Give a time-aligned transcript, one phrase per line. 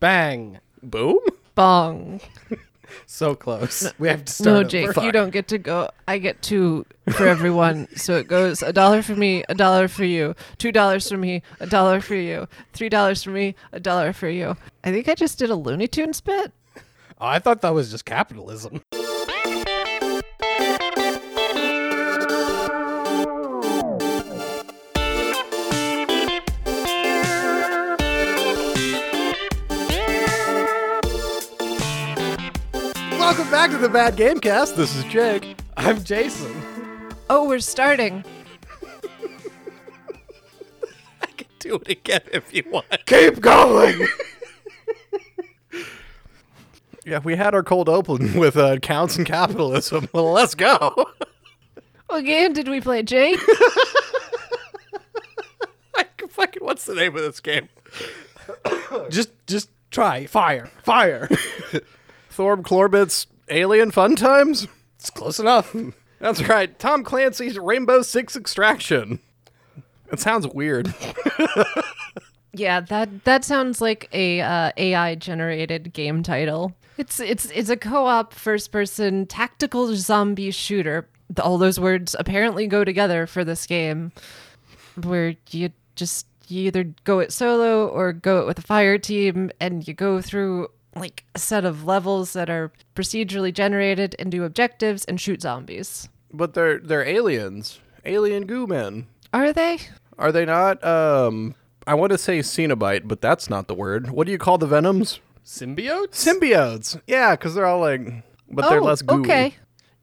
[0.00, 0.60] Bang.
[0.82, 1.20] Boom.
[1.54, 2.20] Bong.
[3.06, 3.92] So close.
[3.98, 4.46] We have to start.
[4.46, 4.68] No, over.
[4.68, 5.90] Jake, you don't get to go.
[6.06, 7.86] I get two for everyone.
[7.96, 11.42] so it goes a dollar for me, a dollar for you, two dollars for me,
[11.60, 14.56] a dollar for you, three dollars for me, a dollar for you.
[14.84, 16.52] I think I just did a Looney Tunes bit.
[17.20, 18.80] I thought that was just capitalism.
[33.68, 34.76] Back to the Bad Gamecast.
[34.76, 35.54] This is Jake.
[35.76, 36.54] I'm Jason.
[37.28, 38.24] Oh, we're starting.
[41.20, 42.86] I can do it again if you want.
[43.06, 44.06] Keep going.
[47.04, 50.10] Yeah, we had our cold open with uh, counts and capitalism.
[50.12, 51.06] Well, let's go.
[52.08, 53.40] What game did we play, Jake?
[55.96, 57.70] Like, fucking, what's the name of this game?
[59.08, 60.26] just, just try.
[60.26, 60.66] Fire.
[60.82, 61.28] Fire.
[62.30, 64.66] Thorb Clorbit's Alien Fun Times.
[64.98, 65.74] it's close enough.
[66.20, 66.76] That's right.
[66.78, 69.20] Tom Clancy's Rainbow Six Extraction.
[70.10, 70.92] It sounds weird.
[72.52, 76.74] yeah, that that sounds like a uh, AI generated game title.
[76.96, 81.08] It's it's it's a co-op first-person tactical zombie shooter.
[81.40, 84.12] All those words apparently go together for this game,
[85.04, 89.50] where you just you either go it solo or go it with a fire team,
[89.60, 90.68] and you go through
[91.00, 96.08] like a set of levels that are procedurally generated and do objectives and shoot zombies.
[96.32, 97.80] But they're they're aliens.
[98.04, 99.06] Alien goo men.
[99.32, 99.78] Are they?
[100.18, 100.82] Are they not?
[100.84, 101.54] Um,
[101.86, 104.10] I want to say Cenobite, but that's not the word.
[104.10, 105.20] What do you call the venoms?
[105.44, 106.10] Symbiotes?
[106.10, 107.00] Symbiotes.
[107.06, 109.20] Yeah, because they're all like, but they're Oh, less gooey.
[109.20, 109.54] Okay.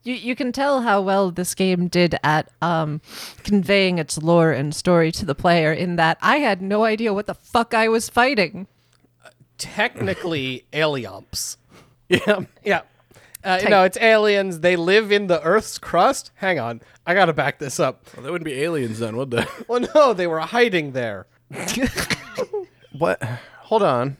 [0.02, 3.00] You you can tell how well this game did at um,
[3.42, 7.26] conveying its lore and story to the player in that I had no idea what
[7.26, 8.66] the fuck I was fighting.
[9.58, 11.56] Technically, aliumps.
[12.08, 12.40] Yeah.
[12.64, 12.82] Yeah.
[13.44, 14.60] Uh, Type- no, it's aliens.
[14.60, 16.32] They live in the Earth's crust.
[16.36, 16.80] Hang on.
[17.06, 18.06] I got to back this up.
[18.16, 19.44] Well, they wouldn't be aliens then, would they?
[19.68, 21.26] Well, no, they were hiding there.
[22.98, 23.22] what?
[23.60, 24.16] Hold on.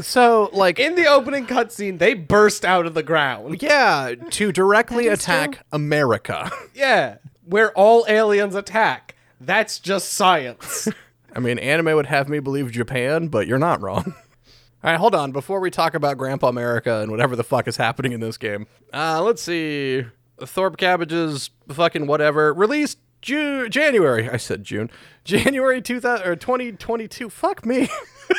[0.00, 3.62] So, like, In the opening cutscene, they burst out of the ground.
[3.62, 5.60] yeah, to directly attack true.
[5.72, 6.50] America.
[6.74, 7.16] Yeah.
[7.46, 9.14] Where all aliens attack.
[9.40, 10.88] That's just science.
[11.36, 14.04] I mean, anime would have me believe Japan, but you're not wrong.
[14.84, 15.32] All right, hold on.
[15.32, 18.66] Before we talk about Grandpa America and whatever the fuck is happening in this game,
[18.94, 20.06] uh, let's see.
[20.40, 24.30] Thorpe Cabbage's fucking whatever released June, January.
[24.30, 24.90] I said June,
[25.24, 27.28] January 2000 or 2022.
[27.28, 27.88] Fuck me.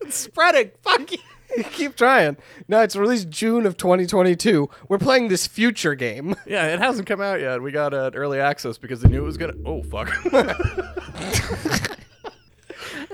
[0.00, 0.72] it's spreading.
[0.82, 1.18] Fuck you.
[1.70, 2.36] Keep trying.
[2.66, 4.68] No, it's released June of 2022.
[4.88, 6.34] We're playing this future game.
[6.46, 7.62] Yeah, it hasn't come out yet.
[7.62, 9.54] We got uh, early access because they knew it was gonna.
[9.64, 10.10] Oh fuck!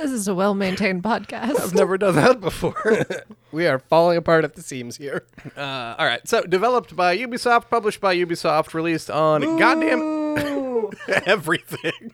[0.01, 1.61] This is a well maintained podcast.
[1.61, 3.05] I've never done that before.
[3.53, 5.25] We are falling apart at the seams here.
[5.57, 10.89] Uh, all right, so developed by Ubisoft, published by Ubisoft, released on goddamn
[11.27, 12.13] everything.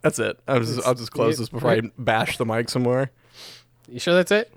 [0.00, 0.38] That's it.
[0.46, 3.10] I'll just, I'll just close this before I bash the mic some more.
[3.88, 4.52] You sure that's it?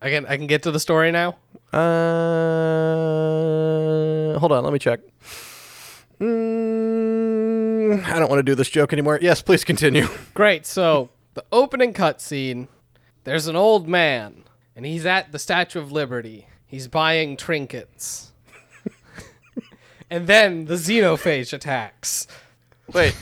[0.00, 1.36] I can I can get to the story now.
[1.70, 1.78] Uh,
[4.38, 5.00] hold on, let me check.
[6.18, 9.18] Mm, I don't want to do this joke anymore.
[9.20, 10.08] Yes, please continue.
[10.32, 10.64] Great.
[10.64, 12.68] So the opening cutscene,
[13.24, 14.44] there's an old man,
[14.76, 16.46] and he's at the Statue of Liberty.
[16.66, 18.32] He's buying trinkets.
[20.10, 22.26] and then the xenophage attacks.
[22.92, 23.14] Wait,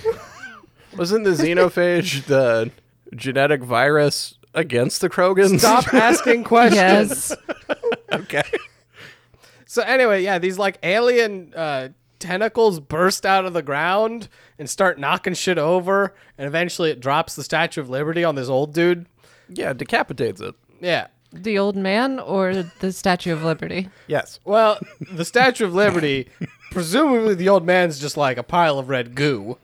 [0.96, 2.70] wasn't the xenophage the
[3.14, 5.60] genetic virus against the Krogans?
[5.60, 7.32] Stop asking questions.
[7.68, 7.78] yes.
[8.12, 8.42] okay.
[9.66, 14.98] So anyway, yeah, these like alien uh, tentacles burst out of the ground and start
[14.98, 19.06] knocking shit over, and eventually it drops the Statue of Liberty on this old dude.
[19.48, 20.54] Yeah, decapitates it.
[20.80, 21.08] Yeah.
[21.32, 23.88] The old man or the Statue of Liberty?
[24.06, 24.40] Yes.
[24.44, 24.78] Well,
[25.12, 26.28] the Statue of Liberty,
[26.70, 29.58] presumably the old man's just like a pile of red goo.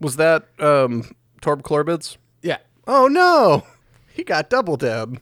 [0.00, 2.16] Was that um Torb Klorbitz?
[2.42, 2.58] Yeah.
[2.86, 3.64] Oh no.
[4.12, 5.20] He got double dab.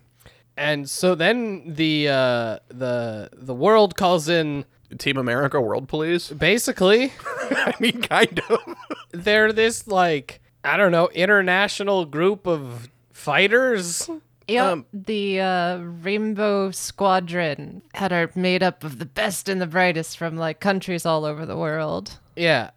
[0.56, 4.64] And so then the uh, the the world calls in
[4.98, 6.30] Team America World Police?
[6.48, 7.12] basically
[7.50, 8.60] I mean kind of.
[9.12, 14.08] they're this like I don't know international group of fighters.
[14.48, 14.64] Yep.
[14.66, 20.18] Um, the uh, Rainbow Squadron had are made up of the best and the brightest
[20.18, 22.18] from like countries all over the world.
[22.34, 22.70] Yeah,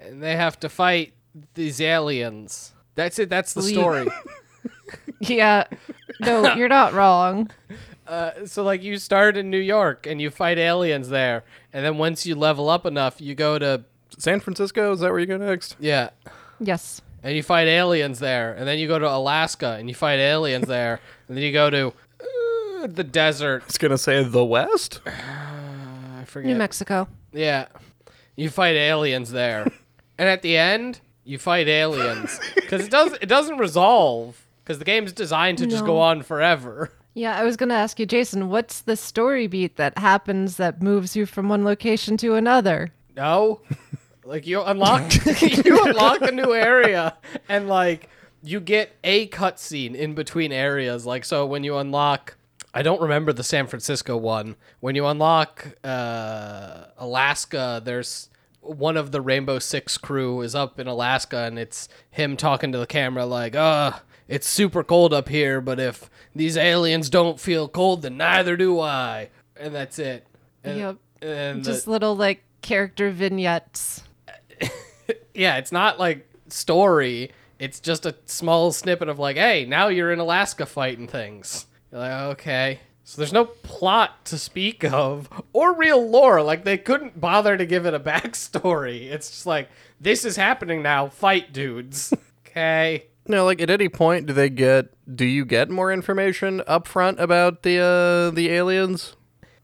[0.00, 1.12] and they have to fight
[1.54, 2.72] these aliens.
[2.94, 3.28] That's it.
[3.28, 4.08] That's the Well, story.
[5.20, 5.64] Yeah.
[6.20, 7.50] No, you're not wrong.
[8.10, 11.96] Uh, so like you start in New York and you fight aliens there, and then
[11.98, 13.84] once you level up enough, you go to
[14.18, 15.76] San Francisco, is that where you go next?
[15.78, 16.10] yeah.
[16.62, 17.00] Yes.
[17.22, 20.66] and you fight aliens there, and then you go to Alaska and you fight aliens
[20.76, 21.92] there, and then you go to
[22.86, 23.62] the desert.
[23.66, 25.00] It's gonna say the West.
[25.06, 26.48] I forget.
[26.50, 27.08] New Mexico.
[27.32, 27.66] Yeah.
[28.36, 29.64] You fight aliens there.
[30.18, 34.84] and at the end, you fight aliens cuz it does it doesn't resolve cuz the
[34.84, 36.00] game's designed to just go No.
[36.00, 36.90] on forever.
[37.14, 40.80] Yeah, I was going to ask you, Jason, what's the story beat that happens that
[40.80, 42.92] moves you from one location to another?
[43.16, 43.60] No.
[44.24, 45.12] like you unlock
[45.42, 47.16] you unlock a new area
[47.48, 48.08] and like
[48.42, 51.04] you get a cutscene in between areas.
[51.04, 52.36] Like so when you unlock
[52.72, 54.54] I don't remember the San Francisco one.
[54.78, 58.28] When you unlock uh, Alaska, there's
[58.60, 62.78] one of the Rainbow Six crew is up in Alaska, and it's him talking to
[62.78, 63.92] the camera like, "Uh,
[64.30, 68.80] it's super cold up here, but if these aliens don't feel cold, then neither do
[68.80, 70.26] I." And that's it.
[70.64, 70.96] And, Yep.
[71.22, 74.02] And the- Just little like character vignettes.
[75.34, 77.32] yeah, it's not like story.
[77.58, 81.66] It's just a small snippet of like, hey, now you're in Alaska fighting things.
[81.92, 82.80] You're like, okay.
[83.04, 86.42] So there's no plot to speak of or real lore.
[86.42, 89.10] Like they couldn't bother to give it a backstory.
[89.10, 89.68] It's just like,
[90.00, 91.08] this is happening now.
[91.08, 92.14] Fight dudes.
[92.46, 93.04] okay.
[93.26, 94.88] No, like at any point, do they get?
[95.14, 99.14] Do you get more information up front about the uh, the aliens?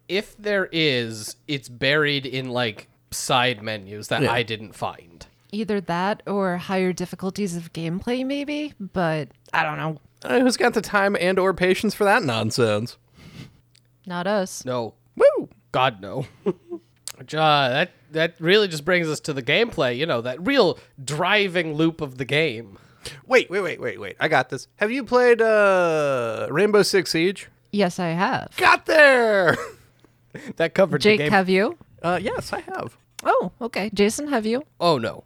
[0.09, 4.33] If there is, it's buried in like side menus that Yeah.
[4.33, 5.27] I didn't find.
[5.53, 8.75] Either that or higher difficulties of gameplay, maybe.
[8.79, 10.01] But I don't know.
[10.25, 12.97] Uh, who's got the time and or patience for that nonsense?
[14.07, 14.65] Not us.
[14.65, 15.49] No, Woo!
[15.73, 16.27] God no.
[17.17, 19.97] Which, uh, that that really just brings us to the gameplay.
[19.97, 22.79] You know that real driving loop of the game.
[23.27, 24.17] Wait, wait, wait, wait, wait.
[24.21, 24.69] I got this.
[24.77, 27.49] Have you played uh, Rainbow Six Siege?
[27.73, 28.55] Yes, I have.
[28.57, 29.57] Got there.
[30.57, 31.33] That covered Jake, the game.
[31.33, 31.79] have you?
[32.03, 32.99] Uh, yes, I have.
[33.25, 33.91] Oh, okay.
[33.95, 34.63] Jason, have you?
[34.81, 35.25] oh no.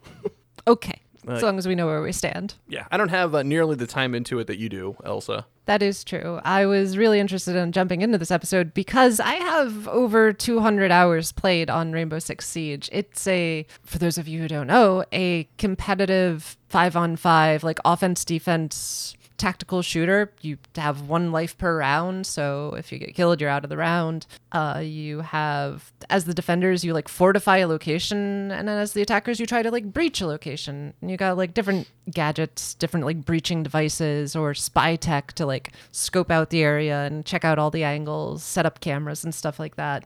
[0.68, 1.00] Okay.
[1.28, 2.54] As long as we know where we stand.
[2.68, 5.46] Yeah, I don't have uh, nearly the time into it that you do, Elsa.
[5.66, 6.40] That is true.
[6.44, 11.32] I was really interested in jumping into this episode because I have over 200 hours
[11.32, 12.88] played on Rainbow Six Siege.
[12.90, 17.78] It's a, for those of you who don't know, a competitive five on five, like
[17.84, 20.32] offense defense tactical shooter.
[20.42, 23.76] You have one life per round, so if you get killed, you're out of the
[23.76, 24.26] round.
[24.52, 29.02] Uh, you have, as the defenders, you like fortify a location, and then as the
[29.02, 30.92] attackers, you try to like breach a location.
[31.00, 35.72] And you got like different gadgets, different like breaching devices or spy tech to like
[35.90, 39.58] scope out the area and check out all the angles, set up cameras and stuff
[39.58, 40.04] like that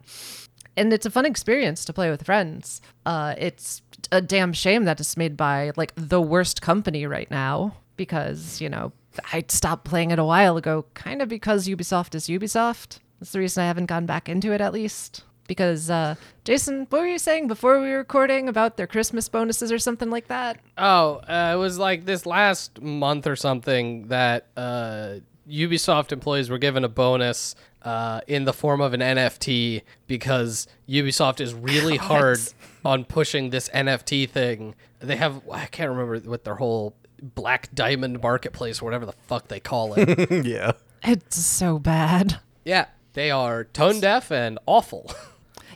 [0.77, 2.81] and it's a fun experience to play with friends.
[3.07, 7.77] Uh, it's a damn shame that it's made by like the worst company right now
[7.97, 8.93] because you know
[9.33, 12.99] I stopped playing it a while ago, kind of because Ubisoft is Ubisoft.
[13.21, 15.25] That's the reason I haven't gone back into it at least.
[15.47, 16.15] Because uh,
[16.45, 20.11] Jason, what were you saying before we were recording about their Christmas bonuses or something
[20.11, 20.59] like that?
[20.79, 25.17] Oh, uh, it was like this last month or something that uh,
[25.49, 31.41] Ubisoft employees were given a bonus uh, in the form of an NFT because Ubisoft
[31.41, 32.39] is really hard
[32.85, 34.75] on pushing this NFT thing.
[35.01, 36.95] They have I can't remember what their whole
[37.35, 40.45] Black Diamond Marketplace or whatever the fuck they call it.
[40.47, 40.73] yeah.
[41.03, 42.41] It's so bad.
[42.65, 45.11] yeah, they are tone deaf and awful.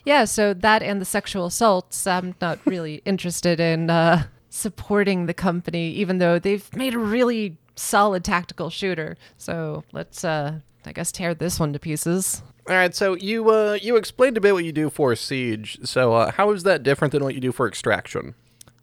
[0.04, 5.34] Yeah, so that and the sexual assaults, I'm not really interested in uh, supporting the
[5.34, 9.18] company, even though they've made a really solid tactical shooter.
[9.36, 12.42] So let's, uh, I guess, tear this one to pieces.
[12.68, 15.78] All right, so you uh, you explained a bit what you do for Siege.
[15.84, 18.34] So uh, how is that different than what you do for Extraction?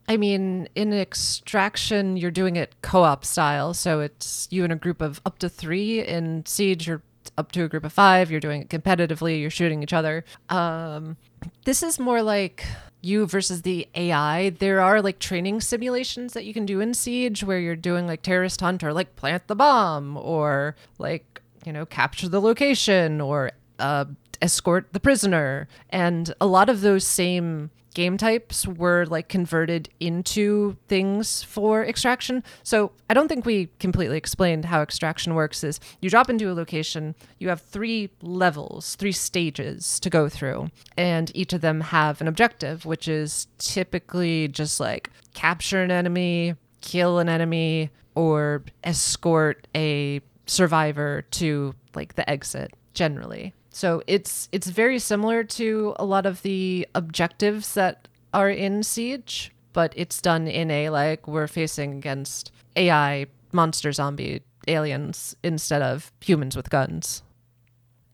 [0.08, 5.02] I mean, in extraction, you're doing it co-op style, so it's you and a group
[5.02, 6.06] of up to three.
[6.06, 7.02] In siege, you're
[7.38, 8.30] up to a group of five.
[8.30, 9.42] You're doing it competitively.
[9.42, 10.24] You're shooting each other.
[10.50, 11.18] Um,
[11.66, 12.66] this is more like
[13.02, 14.52] you versus the AI.
[14.52, 18.22] There are like training simulations that you can do in siege where you're doing like
[18.22, 23.52] terrorist hunt or like plant the bomb or like you know capture the location or
[23.80, 24.06] uh,
[24.42, 25.68] escort the prisoner.
[25.90, 32.44] And a lot of those same game types were like converted into things for extraction.
[32.62, 36.54] So I don't think we completely explained how extraction works is you drop into a
[36.54, 42.22] location, you have three levels, three stages to go through, and each of them have
[42.22, 49.68] an objective, which is typically just like capture an enemy, kill an enemy, or escort
[49.76, 53.54] a survivor to like the exit generally.
[53.76, 59.52] So it's it's very similar to a lot of the objectives that are in Siege,
[59.74, 66.14] but it's done in a like we're facing against AI monster zombie aliens instead of
[66.22, 67.22] humans with guns.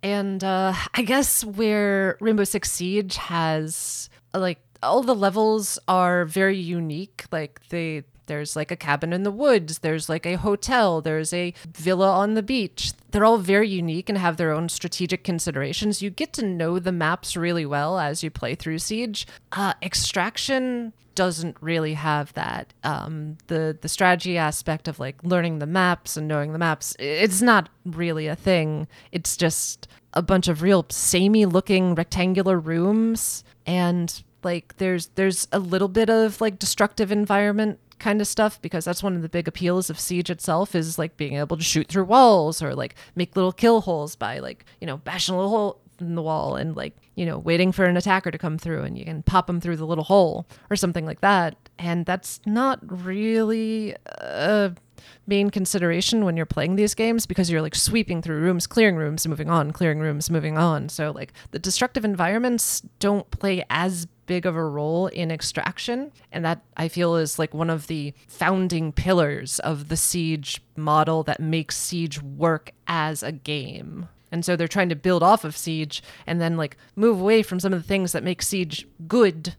[0.01, 6.57] And uh, I guess where Rainbow Six Siege has like all the levels are very
[6.57, 7.25] unique.
[7.31, 11.53] Like they There's like a cabin in the woods, there's like a hotel, there's a
[11.67, 12.93] villa on the beach.
[13.11, 16.01] They're all very unique and have their own strategic considerations.
[16.01, 19.27] You get to know the maps really well as you play through Siege.
[19.51, 22.73] Uh, Extraction doesn't really have that.
[22.85, 27.41] Um, the the strategy aspect of like learning the maps and knowing the maps, it's
[27.41, 28.87] not really a thing.
[29.11, 35.59] It's just a bunch of real samey looking rectangular rooms and like there's there's a
[35.59, 39.47] little bit of like destructive environment kind of stuff because that's one of the big
[39.47, 43.35] appeals of siege itself is like being able to shoot through walls or like make
[43.35, 46.75] little kill holes by like you know bashing a little hole in the wall and
[46.75, 49.61] like you know waiting for an attacker to come through and you can pop them
[49.61, 51.55] through the little hole or something like that.
[51.77, 54.73] And that's not really a
[55.25, 59.27] main consideration when you're playing these games because you're like sweeping through rooms clearing rooms
[59.27, 60.89] moving on clearing rooms moving on.
[60.89, 66.45] So like the destructive environments don't play as big of a role in extraction and
[66.45, 71.41] that i feel is like one of the founding pillars of the siege model that
[71.41, 76.01] makes siege work as a game and so they're trying to build off of Siege
[76.25, 79.55] and then like move away from some of the things that make Siege good.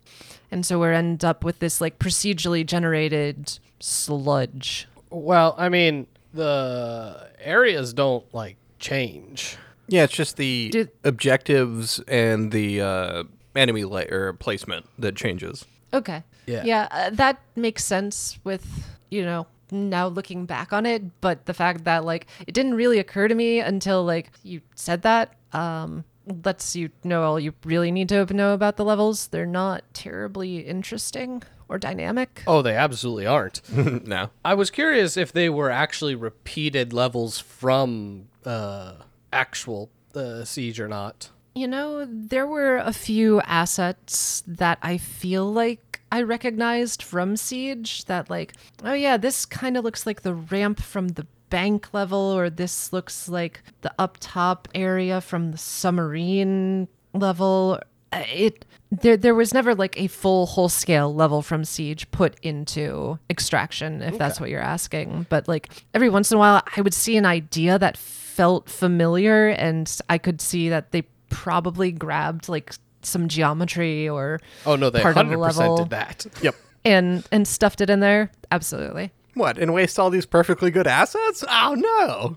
[0.51, 4.89] And so we end up with this like procedurally generated sludge.
[5.11, 9.59] Well, I mean, the areas don't like change.
[9.89, 13.25] Yeah, it's just the Did- objectives and the uh,
[13.55, 15.65] enemy layer placement that changes.
[15.93, 16.23] Okay.
[16.47, 16.65] Yeah.
[16.65, 18.67] Yeah, uh, that makes sense with,
[19.11, 22.99] you know, now looking back on it, but the fact that like it didn't really
[22.99, 26.05] occur to me until like you said that um
[26.45, 29.29] lets you know all you really need to know about the levels.
[29.29, 32.43] They're not terribly interesting or dynamic.
[32.47, 33.63] Oh, they absolutely aren't.
[34.07, 34.31] no.
[34.45, 38.95] I was curious if they were actually repeated levels from uh,
[39.33, 41.31] actual uh, Siege or not.
[41.55, 48.07] You know, there were a few assets that I feel like I recognized from Siege
[48.07, 52.19] that, like, oh yeah, this kind of looks like the ramp from the bank level,
[52.19, 57.79] or this looks like the up top area from the submarine level.
[58.11, 62.39] Uh, It there there was never like a full whole scale level from Siege put
[62.43, 65.27] into Extraction, if that's what you're asking.
[65.29, 69.49] But like every once in a while, I would see an idea that felt familiar,
[69.49, 72.73] and I could see that they probably grabbed like
[73.03, 76.27] some geometry or Oh no, they part of the hundred percent level did that.
[76.43, 76.55] Yep.
[76.85, 78.31] and and stuffed it in there.
[78.53, 79.11] Absolutely.
[79.35, 79.59] What?
[79.59, 81.43] And waste all these perfectly good assets?
[81.49, 82.37] Oh no.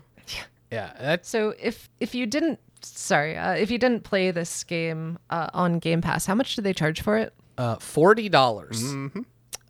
[0.72, 5.18] Yeah, that's So if if you didn't sorry uh, if you didn't play this game
[5.30, 7.32] uh, on Game Pass, how much do they charge for it?
[7.58, 8.82] uh, forty dollars.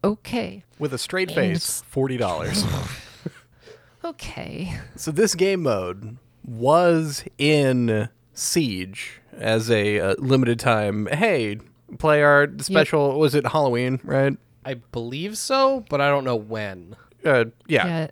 [0.05, 2.65] Okay, With a straight face, forty dollars.
[4.05, 4.75] okay.
[4.95, 11.07] so this game mode was in Siege as a uh, limited time.
[11.07, 11.59] Hey,
[11.99, 13.19] play our special.
[13.19, 14.01] Was it Halloween?
[14.05, 14.37] Right.
[14.65, 16.97] I believe so, but I don't know when.
[17.25, 17.87] Uh, yeah.
[17.87, 18.07] Yeah.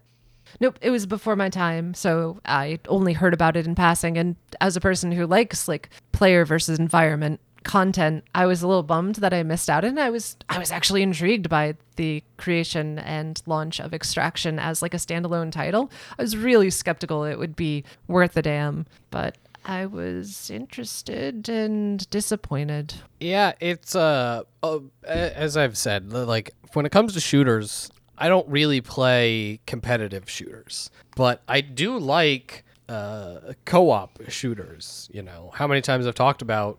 [0.61, 4.17] Nope, it was before my time, so I only heard about it in passing.
[4.17, 8.85] And as a person who likes like player versus environment content, I was a little
[8.85, 9.85] bummed that I missed out.
[9.85, 14.81] And I was I was actually intrigued by the creation and launch of Extraction as
[14.81, 15.91] like a standalone title.
[16.19, 22.09] I was really skeptical it would be worth a damn, but I was interested and
[22.11, 22.95] disappointed.
[23.21, 28.49] Yeah, it's uh, uh as I've said, like when it comes to shooters, I don't
[28.49, 35.51] really play competitive shooters, but I do like uh co-op shooters, you know.
[35.55, 36.79] How many times I've talked about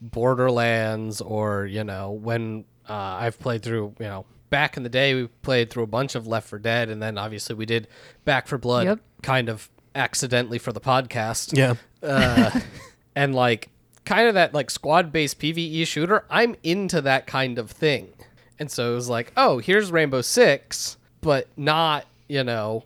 [0.00, 5.14] Borderlands or, you know, when uh, I've played through, you know, back in the day
[5.14, 7.88] we played through a bunch of Left 4 Dead and then obviously we did
[8.24, 9.00] Back 4 Blood Yep.
[9.22, 11.74] kind of accidentally for the podcast Yeah.
[12.04, 12.60] Uh,
[13.16, 13.70] and like
[14.04, 18.12] kind of that like squad based PVE shooter, I'm into that kind of thing.
[18.58, 22.84] And so it was like, oh, here's Rainbow Six, but not, you know,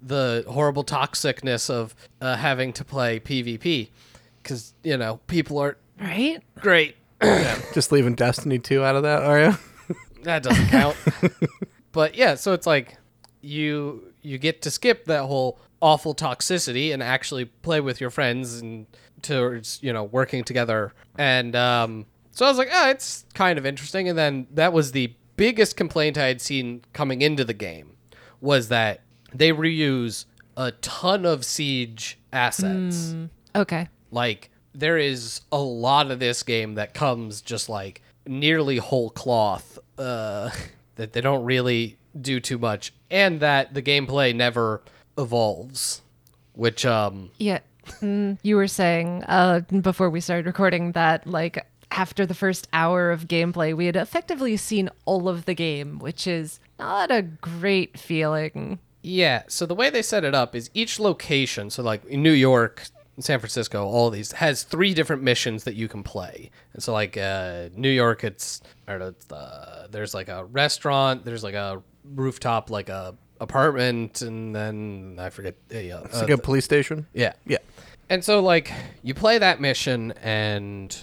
[0.00, 3.88] the horrible toxicness of uh, having to play PvP.
[4.42, 6.42] Because, you know, people are Right?
[6.58, 6.96] great.
[7.74, 9.56] Just leaving Destiny 2 out of that, are you?
[10.22, 10.96] that doesn't count.
[11.92, 12.96] but yeah, so it's like
[13.40, 18.60] you you get to skip that whole awful toxicity and actually play with your friends
[18.60, 18.86] and
[19.20, 20.94] towards you know working together.
[21.18, 24.08] And um, so I was like, oh, it's kind of interesting.
[24.08, 27.96] And then that was the biggest complaint I had seen coming into the game
[28.40, 29.00] was that
[29.34, 30.24] they reuse
[30.56, 33.14] a ton of siege assets
[33.56, 33.88] Okay.
[34.10, 39.78] like there is a lot of this game that comes just like nearly whole cloth
[39.98, 40.50] uh
[40.96, 44.82] that they don't really do too much and that the gameplay never
[45.18, 46.02] evolves
[46.54, 47.60] which um Yeah.
[48.00, 53.10] Mm, you were saying uh, before we started recording that, like, after the first hour
[53.10, 57.98] of gameplay, we had effectively seen all of the game, which is not a great
[57.98, 58.78] feeling.
[59.02, 62.32] Yeah, so the way they set it up is each location, so like in New
[62.32, 62.84] York,
[63.18, 66.50] San Francisco, all these has three different missions that you can play.
[66.72, 71.82] And so like uh, New York, it's the, there's like a restaurant, there's like a
[72.04, 75.54] rooftop, like a apartment, and then I forget.
[75.74, 77.06] Uh, yeah, It's uh, like a police station.
[77.12, 77.58] yeah, Yeah.
[78.08, 78.72] and so like
[79.02, 80.96] you play that mission and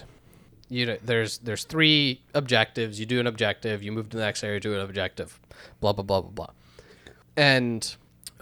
[0.68, 2.98] you know, there's there's three objectives.
[3.00, 5.38] You do an objective, you move to the next area, do an objective,
[5.80, 6.50] blah blah blah blah blah.
[7.36, 7.94] And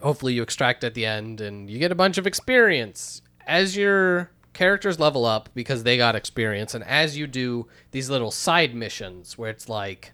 [0.03, 4.31] hopefully you extract at the end and you get a bunch of experience as your
[4.53, 9.39] characters level up because they got experience and as you do these little side missions
[9.39, 10.13] where it's like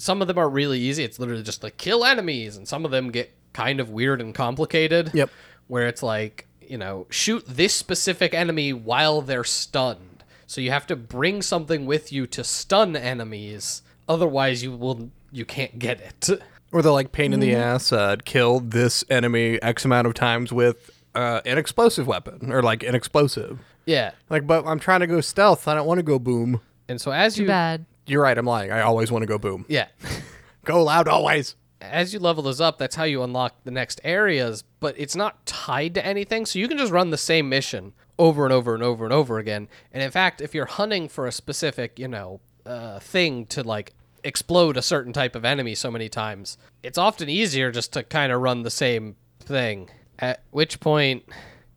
[0.00, 1.04] some of them are really easy.
[1.04, 4.34] It's literally just like kill enemies and some of them get kind of weird and
[4.34, 5.30] complicated Yep.
[5.66, 10.86] where it's like you know shoot this specific enemy while they're stunned so you have
[10.86, 16.40] to bring something with you to stun enemies otherwise you will you can't get it
[16.72, 17.50] Or the like pain in Mm-hmm.
[17.50, 22.52] the ass, uh, killed this enemy X amount of times with uh, an explosive weapon
[22.52, 23.58] or like an explosive.
[23.86, 25.66] yeah Like, but I'm trying to go stealth.
[25.66, 26.60] I don't want to go boom.
[26.88, 27.84] and so as Too you bad.
[28.10, 28.36] You're right.
[28.36, 28.72] I'm lying.
[28.72, 29.64] I always want to go boom.
[29.68, 29.86] yeah
[30.64, 31.54] Go loud always.
[31.80, 35.46] as you level those up that's how you unlock the next areas but it's not
[35.46, 38.82] tied to anything so you can just run the same mission over and over and
[38.82, 42.38] over and over again and in fact if you're hunting for a specific you know
[42.66, 47.30] uh, thing to like explode a certain type of enemy so many times it's often
[47.30, 49.88] easier just to kind of run the same thing
[50.18, 51.24] at which point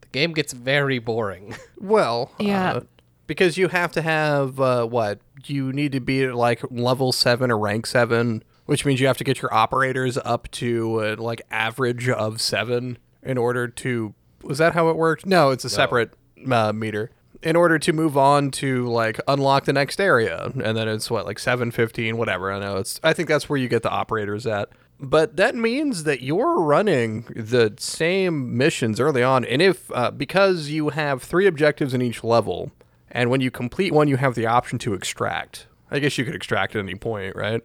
[0.02, 2.72] the game gets very boring Well, Yeah.
[2.74, 2.80] uh,
[3.26, 7.50] because you have to have uh, what you need to be at like level seven
[7.50, 11.42] or rank seven, which means you have to get your operators up to uh, like
[11.50, 14.14] average of seven in order to.
[14.42, 15.24] Was that how it worked?
[15.26, 16.12] No, it's a separate
[16.50, 17.10] uh, meter.
[17.42, 21.26] In order to move on to like unlock the next area, and then it's what
[21.26, 22.50] like seven fifteen, whatever.
[22.52, 23.00] I know it's.
[23.02, 24.70] I think that's where you get the operators at.
[25.00, 30.70] But that means that you're running the same missions early on, and if uh, because
[30.70, 32.70] you have three objectives in each level,
[33.14, 35.66] and when you complete one, you have the option to extract.
[35.90, 37.62] I guess you could extract at any point, right?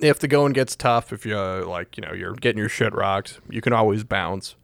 [0.00, 2.92] If the going gets tough, if you uh, like, you know, you're getting your shit
[2.92, 4.56] rocked, you can always bounce.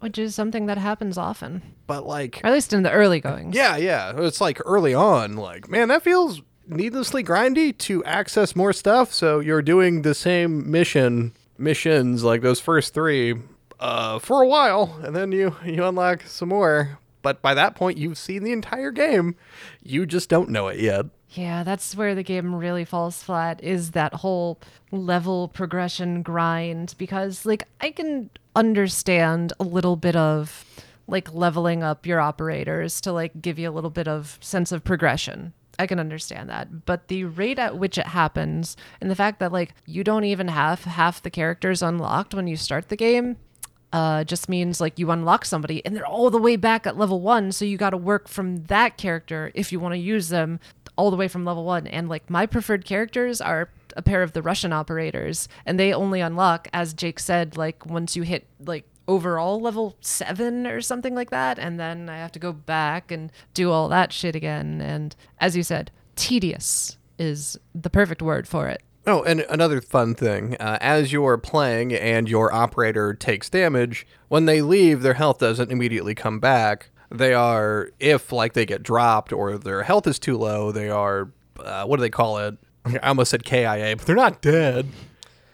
[0.00, 3.56] Which is something that happens often, But like, or at least in the early goings.
[3.56, 8.72] yeah, yeah, it's like early on, like, man, that feels needlessly grindy to access more
[8.72, 9.12] stuff.
[9.12, 13.34] So you're doing the same mission missions like those first three
[13.80, 17.00] uh, for a while, and then you you unlock some more.
[17.22, 19.36] But by that point, you've seen the entire game.
[19.82, 21.06] You just don't know it yet.
[21.30, 24.58] Yeah, that's where the game really falls flat is that whole
[24.90, 30.64] level progression grind because like I can understand a little bit of
[31.06, 34.84] like leveling up your operators to like give you a little bit of sense of
[34.84, 35.52] progression.
[35.78, 36.86] I can understand that.
[36.86, 40.48] But the rate at which it happens and the fact that like you don't even
[40.48, 43.36] have half the characters unlocked when you start the game
[43.92, 47.20] uh, just means like you unlock somebody and they're all the way back at level
[47.20, 47.52] one.
[47.52, 50.60] So you got to work from that character if you want to use them
[50.96, 51.86] all the way from level one.
[51.86, 56.20] And like my preferred characters are a pair of the Russian operators, and they only
[56.20, 61.30] unlock, as Jake said, like once you hit like overall level seven or something like
[61.30, 61.58] that.
[61.58, 64.80] And then I have to go back and do all that shit again.
[64.82, 68.82] And as you said, tedious is the perfect word for it.
[69.08, 74.44] Oh, and another fun thing uh, as you're playing and your operator takes damage, when
[74.44, 76.90] they leave, their health doesn't immediately come back.
[77.10, 81.30] They are, if like they get dropped or their health is too low, they are,
[81.58, 82.58] uh, what do they call it?
[82.84, 84.88] I almost said KIA, but they're not dead.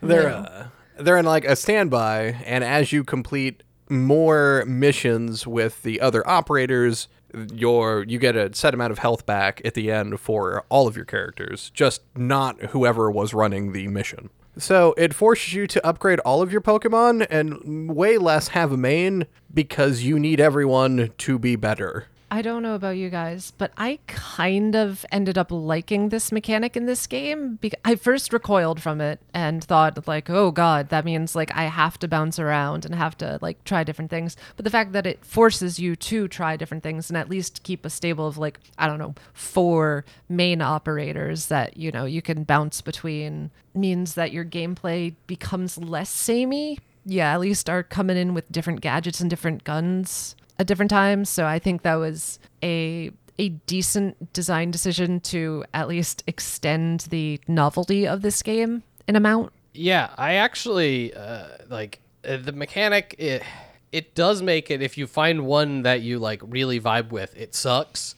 [0.03, 0.67] They're uh,
[0.99, 7.09] they're in like a standby, and as you complete more missions with the other operators,
[7.53, 10.97] your you get a set amount of health back at the end for all of
[10.97, 14.31] your characters, just not whoever was running the mission.
[14.57, 18.77] So it forces you to upgrade all of your Pokemon and way less have a
[18.77, 22.07] main because you need everyone to be better.
[22.35, 26.77] I don't know about you guys, but I kind of ended up liking this mechanic
[26.77, 27.61] in this game.
[27.61, 31.67] Because I first recoiled from it and thought, like, oh god, that means like I
[31.67, 34.37] have to bounce around and have to like try different things.
[34.57, 37.85] But the fact that it forces you to try different things and at least keep
[37.85, 42.43] a stable of like I don't know four main operators that you know you can
[42.43, 46.81] bounce between means that your gameplay becomes less samey.
[47.07, 51.29] Yeah, at least are coming in with different gadgets and different guns at different times.
[51.29, 57.41] So I think that was a a decent design decision to at least extend the
[57.49, 59.53] novelty of this game an amount.
[59.73, 63.15] Yeah, I actually uh, like uh, the mechanic.
[63.19, 63.43] It
[63.91, 67.55] it does make it if you find one that you like really vibe with, it
[67.55, 68.15] sucks,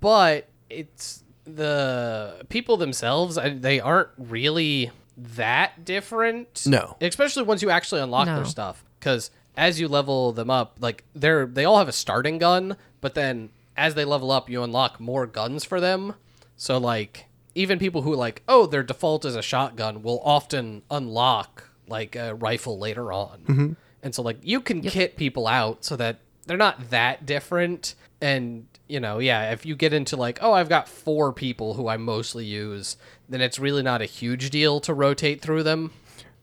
[0.00, 6.64] but it's the people themselves, I, they aren't really that different.
[6.66, 6.96] No.
[7.00, 8.36] especially once you actually unlock No.
[8.36, 12.38] their stuff, because as you level them up, like they're they all have a starting
[12.38, 16.14] gun, but then as they level up, you unlock more guns for them.
[16.56, 21.70] So like even people who like oh their default is a shotgun will often unlock
[21.88, 23.40] like a rifle later on.
[23.46, 23.72] Mm-hmm.
[24.02, 28.66] And so like you can kit people out so that they're not that different and
[28.88, 31.96] you know, yeah, if you get into like, oh, I've got four people who I
[31.96, 35.92] mostly use, then it's really not a huge deal to rotate through them.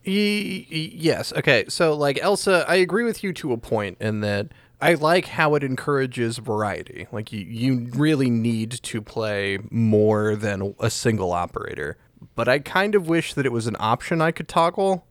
[0.05, 1.33] Y- y- yes.
[1.33, 1.65] Okay.
[1.67, 4.47] So, like Elsa, I agree with you to a point in that
[4.81, 7.07] I like how it encourages variety.
[7.11, 11.97] Like you, you really need to play more than a single operator.
[12.35, 15.05] But I kind of wish that it was an option I could toggle.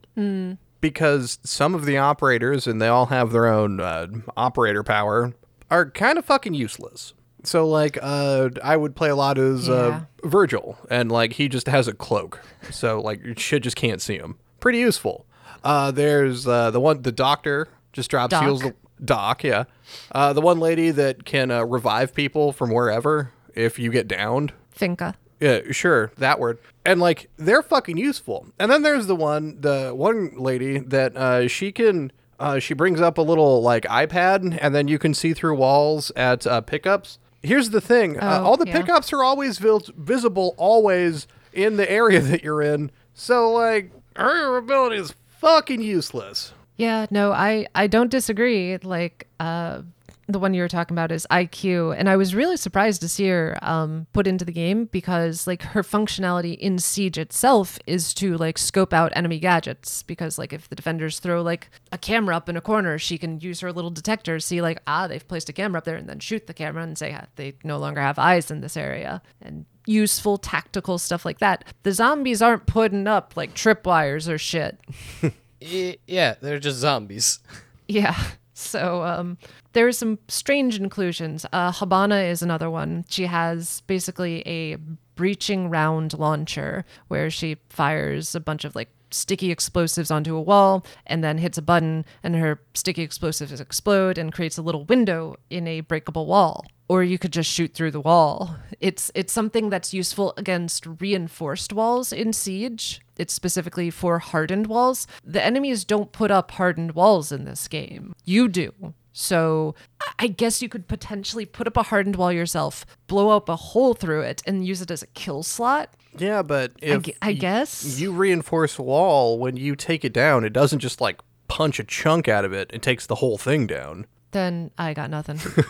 [0.80, 5.32] Because some of the operators, and they all have their own uh, operator power,
[5.70, 7.14] are kind of fucking useless.
[7.44, 11.66] So, like, uh, I would play a lot as uh, Vigil, and like he just
[11.68, 14.38] has a cloak, so like shit just can't see him.
[14.60, 15.26] Pretty useful.
[15.64, 18.42] Uh, there's uh, the one, the doctor just drops Doc.
[18.42, 18.62] heals.
[19.04, 19.64] Doc, yeah.
[20.12, 24.52] Uh, the one lady that can uh, revive people from wherever if you get downed.
[24.76, 25.14] Finka.
[25.40, 26.58] Yeah, sure, that word.
[26.84, 28.48] And like they're fucking useful.
[28.58, 33.00] And then there's the one, the one lady that uh, she can, uh, she brings
[33.00, 37.18] up a little like iPad, and then you can see through walls at uh, pickups.
[37.42, 38.80] Here's the thing: uh, Oh, all the yeah.
[38.80, 42.90] pickups are always vil- visible, always in the area that you're in.
[43.14, 46.52] So like, her ability is fucking useless.
[46.76, 48.78] Yeah, no, I I don't disagree.
[48.78, 49.82] Like uh
[50.30, 53.28] the one you were talking about is IQ, and I was really surprised to see
[53.28, 58.36] her um, put into the game because like her functionality in Siege itself is to
[58.36, 60.02] like scope out enemy gadgets.
[60.02, 63.40] Because like if the defenders throw like a camera up in a corner, she can
[63.40, 66.18] use her little detector, see like ah they've placed a camera up there, and then
[66.18, 70.38] shoot the camera and say they no longer have eyes in this area, and useful
[70.38, 71.64] tactical stuff like that.
[71.82, 74.78] The zombies aren't putting up like tripwires or shit.
[75.60, 77.40] Yeah, they're just zombies.
[77.88, 78.16] Yeah.
[78.52, 79.38] So um,
[79.72, 81.46] there are some strange inclusions.
[81.52, 83.06] Uh, Hibana is another one.
[83.08, 84.76] She has basically a
[85.14, 90.84] breaching round launcher where she fires a bunch of like sticky explosives onto a wall
[91.06, 95.36] and then hits a button and her sticky explosives explode and creates a little window
[95.50, 96.64] in a breakable wall.
[96.88, 98.56] Or you could just shoot through the wall.
[98.80, 103.02] It's it's something that's useful against reinforced walls in siege.
[103.18, 105.06] It's specifically for hardened walls.
[105.22, 108.14] The enemies don't put up hardened walls in this game.
[108.24, 108.94] You do.
[109.12, 109.74] So
[110.18, 113.92] I- guess you could potentially put up a hardened wall yourself, blow up a hole
[113.94, 115.92] through it, and use it as a kill slot.
[116.20, 117.98] Yeah, but if gu- I y- guess.
[118.00, 122.28] you reinforce wall when you take it down, it doesn't just like punch a chunk
[122.28, 124.06] out of it; it takes the whole thing down.
[124.32, 125.40] Then I got nothing.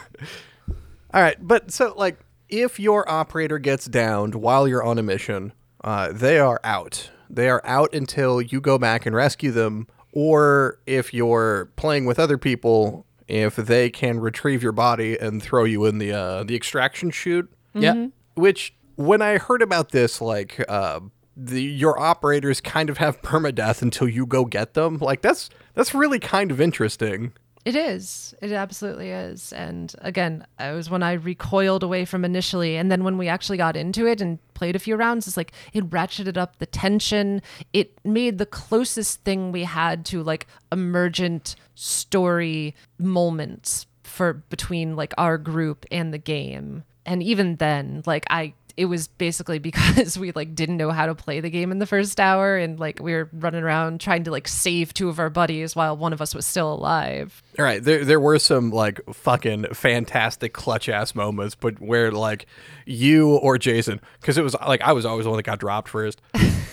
[1.15, 5.53] All right, but so like if your operator gets downed while you're on a mission,
[5.85, 7.11] uh, they are out.
[7.31, 12.19] They are out until you go back and rescue them, or if you're playing with
[12.19, 16.57] other people, if they can retrieve your body and throw you in the uh, the
[16.57, 17.51] extraction chute.
[17.75, 18.09] Yeah.
[18.35, 20.99] Which when I heard about this, like uh,
[21.37, 24.99] the your operators kind of have permadeath until you go get them.
[24.99, 27.33] Like that's that's really kind of interesting.
[27.65, 28.35] It is.
[28.41, 29.53] It absolutely is.
[29.53, 32.77] And again, it was when I recoiled away from initially.
[32.77, 35.53] And then when we actually got into it and played a few rounds, it's like
[35.73, 37.43] it ratcheted up the tension.
[37.73, 45.13] It made the closest thing we had to like emergent story moments for between like
[45.19, 46.85] our group and the game.
[47.05, 51.15] And even then, like I it was basically because we like didn't know how to
[51.15, 54.31] play the game in the first hour and like we were running around trying to
[54.31, 57.43] like save two of our buddies while one of us was still alive.
[57.59, 62.47] All right, there there were some like fucking fantastic clutch ass moments, but where like
[62.87, 65.89] you or Jason, because it was like I was always the one that got dropped
[65.89, 66.23] first,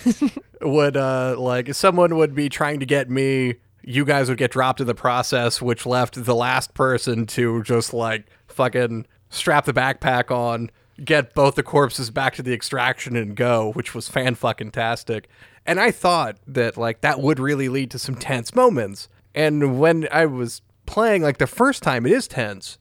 [0.61, 4.79] would uh like someone would be trying to get me, you guys would get dropped
[4.79, 10.29] in the process, which left the last person to just like fucking strap the backpack
[10.29, 10.69] on,
[11.03, 15.27] get both the corpses back to the extraction and go, which was fan fucking tastic.
[15.65, 19.09] And I thought that like that would really lead to some tense moments.
[19.33, 22.77] And when I was playing like the first time, it is tense.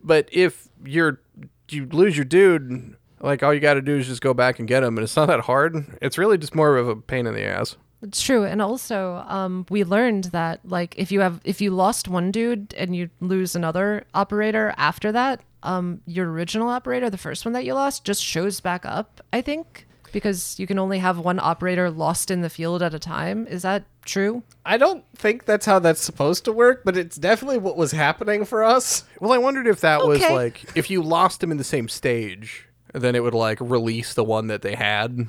[0.00, 1.20] But if you're
[1.68, 4.66] you lose your dude, like all you got to do is just go back and
[4.68, 5.98] get him, and it's not that hard.
[6.00, 7.76] It's really just more of a pain in the ass.
[8.00, 12.08] It's true, and also um, we learned that like if you have if you lost
[12.08, 17.44] one dude and you lose another operator after that, um, your original operator, the first
[17.44, 19.20] one that you lost, just shows back up.
[19.32, 22.98] I think because you can only have one operator lost in the field at a
[22.98, 23.46] time.
[23.46, 24.42] Is that true?
[24.64, 28.44] I don't think that's how that's supposed to work, but it's definitely what was happening
[28.44, 29.04] for us.
[29.20, 32.66] Well, I wondered if that was like if you lost him in the same stage,
[32.92, 35.28] then it would like release the one that they had.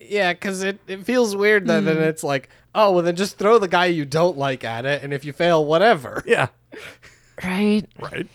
[0.00, 3.58] Yeah, because it, it feels weird that then it's like, oh, well, then just throw
[3.58, 6.22] the guy you don't like at it, and if you fail, whatever.
[6.26, 6.48] Yeah.
[7.42, 7.82] Right.
[7.98, 8.28] Right.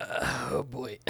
[0.00, 0.98] Oh, boy.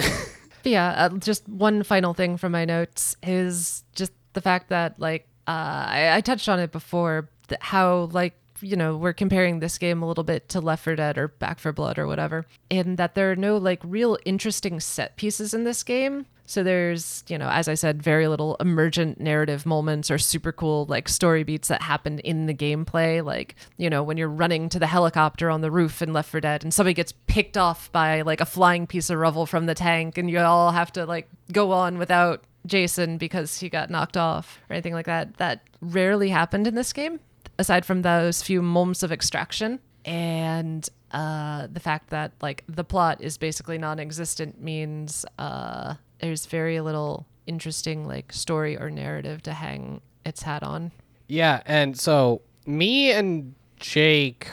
[0.63, 5.27] Yeah, uh, just one final thing from my notes is just the fact that like
[5.47, 7.29] uh, I, I touched on it before
[7.61, 11.17] how like you know we're comparing this game a little bit to Left 4 Dead
[11.17, 15.15] or Back 4 Blood or whatever, in that there are no like real interesting set
[15.15, 16.25] pieces in this game.
[16.47, 20.85] So there's, you know, as I said, very little emergent narrative moments or super cool
[20.85, 23.23] like story beats that happen in the gameplay.
[23.23, 26.39] Like, you know, when you're running to the helicopter on the roof in Left 4
[26.39, 29.75] Dead and somebody gets picked off by like a flying piece of rubble from the
[29.75, 34.15] tank and you all have to like go on without Jason because he got knocked
[34.15, 35.35] off or anything like that.
[35.37, 37.19] That rarely happened in this game,
[37.59, 39.79] aside from those few moments of extraction.
[40.05, 46.79] And uh, the fact that like the plot is basically non-existent means uh, there's very
[46.81, 50.91] little interesting like story or narrative to hang its hat on.
[51.27, 54.47] Yeah, and so me and Jake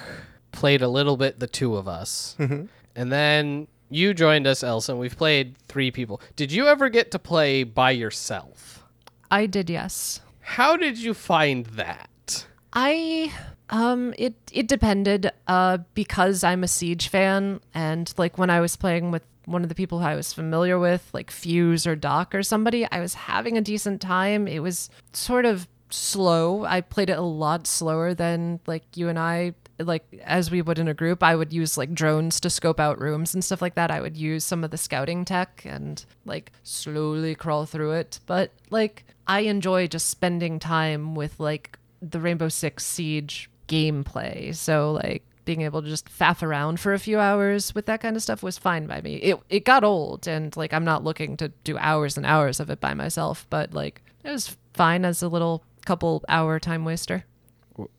[0.53, 2.37] played a little bit, the two of us.
[2.38, 6.20] And then you joined us, Elsa, and we've played three people.
[6.37, 8.85] Did you ever get to play by yourself?
[9.31, 10.20] I did, yes.
[10.40, 12.46] How did you find that?
[12.72, 13.33] I
[13.70, 18.77] um it it depended uh because I'm a Siege fan and like when I was
[18.77, 22.43] playing with one of the people I was familiar with like Fuze or Doc or
[22.43, 24.47] somebody I was having a decent time.
[24.47, 26.65] It was sort of slow.
[26.65, 30.79] I played it a lot slower than like you and I like as we would
[30.79, 31.23] in a group.
[31.23, 33.91] I would use like drones to scope out rooms and stuff like that.
[33.91, 38.21] I would use some of the scouting tech and like slowly crawl through it.
[38.27, 44.55] But like I enjoy just spending time with like the Rainbow Six Siege gameplay.
[44.55, 48.17] So like being able to just faff around for a few hours with that kind
[48.17, 49.17] of stuff was fine by me.
[49.17, 52.71] It it got old and like I'm not looking to do hours and hours of
[52.71, 57.25] it by myself, but like it was fine as a little couple hour time waster.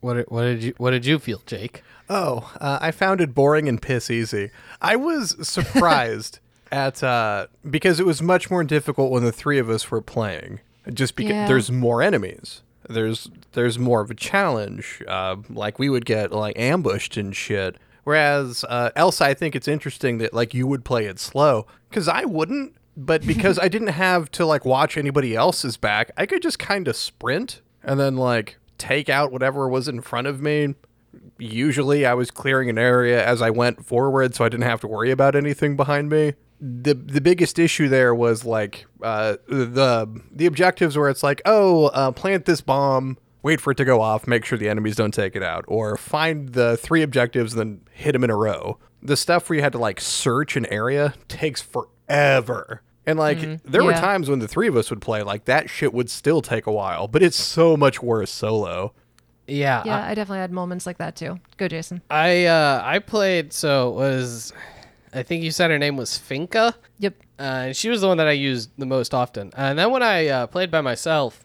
[0.00, 1.82] What did, what did you what did you feel, Jake?
[2.08, 4.50] Oh, uh, I found it boring and piss easy.
[4.80, 6.38] I was surprised
[6.72, 10.60] at uh, because it was much more difficult when the three of us were playing.
[10.92, 11.46] Just because Yeah.
[11.48, 12.62] there's more enemies.
[12.88, 15.02] There's there's more of a challenge.
[15.06, 17.76] Uh, like we would get like ambushed and shit.
[18.04, 22.08] Whereas uh, Elsa, I think it's interesting that like you would play it slow because
[22.08, 22.74] I wouldn't.
[22.98, 26.88] But because I didn't have to like watch anybody else's back, I could just kind
[26.88, 30.74] of sprint and then like take out whatever was in front of me
[31.38, 34.88] usually I was clearing an area as I went forward, so I didn't have to
[34.88, 36.34] worry about anything behind me.
[36.60, 41.86] The The biggest issue there was like uh, the the objectives where it's like, oh,
[41.86, 45.12] uh, plant this bomb, wait for it to go off, make sure the enemies don't
[45.14, 48.78] take it out, or find the three objectives, then hit them in a row.
[49.02, 52.82] The stuff where you had to like search an area takes forever.
[53.08, 55.94] And like there were times when the three of us would play, like that shit
[55.94, 58.92] would still take a while, but it's so much worse solo.
[59.46, 61.38] Yeah, Yeah, I definitely had moments like that too.
[61.56, 62.02] Go Jason.
[62.10, 64.52] I uh I played so it was
[65.12, 66.74] I think you said her name was Finka.
[66.98, 67.14] Yep.
[67.38, 69.52] Uh, and she was the one that I used the most often.
[69.56, 71.44] And then when I uh, played by myself,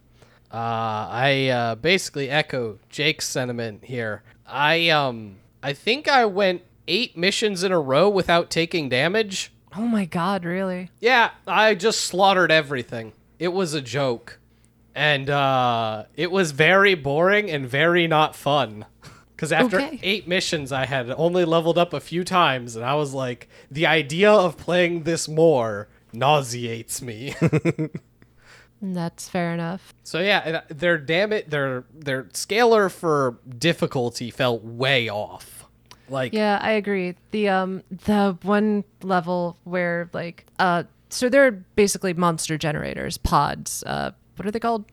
[0.52, 4.24] uh, I uh, basically echo Jake's sentiment here.
[4.46, 9.52] I um I think I went eight missions in a row without taking damage.
[9.76, 10.92] Oh my god, really?
[11.00, 13.14] Yeah, I just slaughtered everything.
[13.40, 14.40] It was a joke.
[14.94, 18.86] And uh, it was very boring and very not fun.
[19.42, 20.00] Because after Okay.
[20.04, 23.88] eight missions, I had only leveled up a few times, and I was like, the
[23.88, 27.34] idea of playing this more nauseates me.
[28.84, 29.94] That's fair enough.
[30.04, 35.66] so yeah, their damn it, their their scaler for difficulty felt way off.
[36.10, 37.16] Like Yeah, I agree.
[37.32, 43.84] The um the one level where like uh so they're basically monster generators, pods.
[43.88, 44.86] Uh what are they called?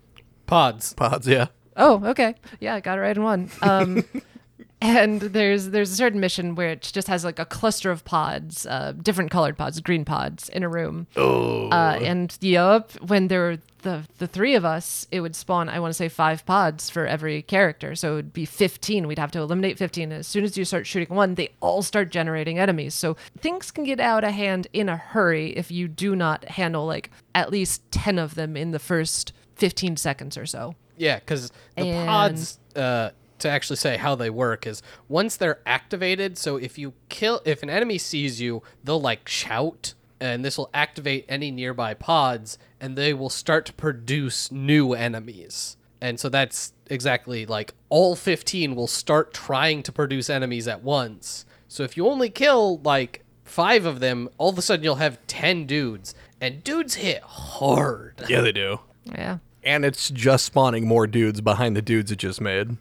[0.46, 0.92] pods.
[0.94, 1.46] Pods, yeah.
[1.76, 2.34] Oh, okay.
[2.60, 3.50] Yeah, I got it right in one.
[3.62, 4.04] Um
[4.80, 8.66] and there's there's a certain mission where it just has like a cluster of pods,
[8.66, 11.06] uh different colored pods, green pods in a room.
[11.16, 11.68] Oh.
[11.68, 15.68] Uh, and yup, when there were the the three of us, it would spawn.
[15.68, 19.06] I want to say five pods for every character, so it would be fifteen.
[19.06, 20.12] We'd have to eliminate fifteen.
[20.12, 22.94] As soon as you start shooting one, they all start generating enemies.
[22.94, 26.86] So things can get out of hand in a hurry if you do not handle
[26.86, 30.74] like at least ten of them in the first fifteen seconds or so.
[30.96, 33.10] Yeah, because the And- pods, uh,
[33.40, 36.38] to actually say how they work, is once they're activated.
[36.38, 40.70] So if you kill, if an enemy sees you, they'll like shout, and this will
[40.74, 45.76] activate any nearby pods, and they will start to produce new enemies.
[46.00, 51.44] And so that's exactly like all 15 will start trying to produce enemies at once.
[51.66, 55.18] So if you only kill like five of them, all of a sudden you'll have
[55.26, 56.14] 10 dudes.
[56.40, 58.22] and dudes hit hard.
[58.28, 58.78] Yeah, they do.
[59.04, 59.38] Yeah.
[59.64, 62.76] And it's just spawning more dudes behind the dudes it just made.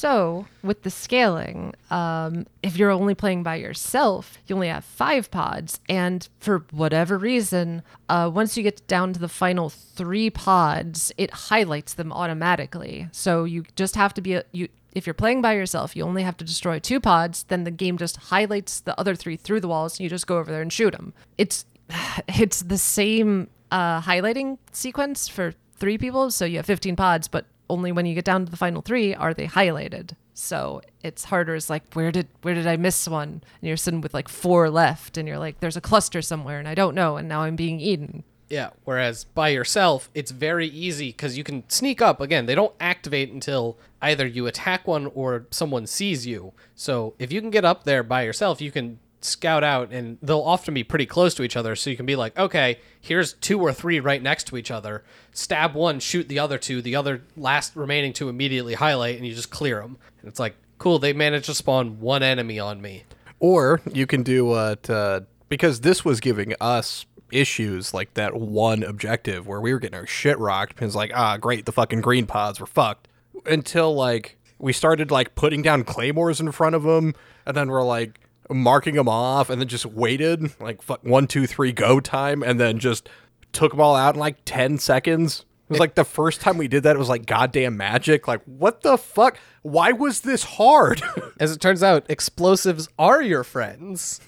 [0.00, 5.30] So, with the scaling, um, if you're only playing by yourself, you only have five
[5.30, 5.78] pods.
[5.90, 11.30] And for whatever reason, uh, once you get down to the final three pods, it
[11.30, 13.10] highlights them automatically.
[13.12, 14.68] So you just have to be a, you.
[14.94, 17.42] If you're playing by yourself, you only have to destroy two pods.
[17.42, 20.38] Then the game just highlights the other three through the walls, and you just go
[20.38, 21.12] over there and shoot them.
[21.36, 21.66] It's
[22.26, 26.30] it's the same uh, highlighting sequence for three people.
[26.30, 29.14] So you have 15 pods, but only when you get down to the final three
[29.14, 30.12] are they highlighted.
[30.34, 31.54] So it's harder.
[31.54, 33.28] It's like where did where did I miss one?
[33.28, 36.68] And you're sitting with like four left, and you're like, there's a cluster somewhere, and
[36.68, 38.24] I don't know, and now I'm being eaten.
[38.50, 38.70] Yeah.
[38.84, 42.20] Whereas by yourself, it's very easy because you can sneak up.
[42.20, 46.52] Again, they don't activate until either you attack one or someone sees you.
[46.74, 50.40] So if you can get up there by yourself, you can scout out and they'll
[50.40, 53.60] often be pretty close to each other so you can be like okay here's two
[53.60, 57.22] or three right next to each other stab one shoot the other two the other
[57.36, 61.12] last remaining two immediately highlight and you just clear them and it's like cool they
[61.12, 63.04] managed to spawn one enemy on me
[63.40, 68.82] Or you can do what, uh, because this was giving us issues like that one
[68.82, 70.78] objective where we were getting our shit rocked.
[70.78, 73.08] And it's like, ah, great, the fucking green pods were fucked.
[73.46, 77.14] Until like we started like putting down claymores in front of them,
[77.46, 81.46] and then we're like marking them off, and then just waited like fuck one, two,
[81.46, 83.08] three, go time, and then just
[83.52, 85.44] took them all out in like 10 seconds.
[85.68, 88.26] It was like the first time we did that, it was like goddamn magic.
[88.26, 89.38] Like, what the fuck?
[89.62, 91.00] Why was this hard?
[91.40, 94.20] as it turns out explosives are your friends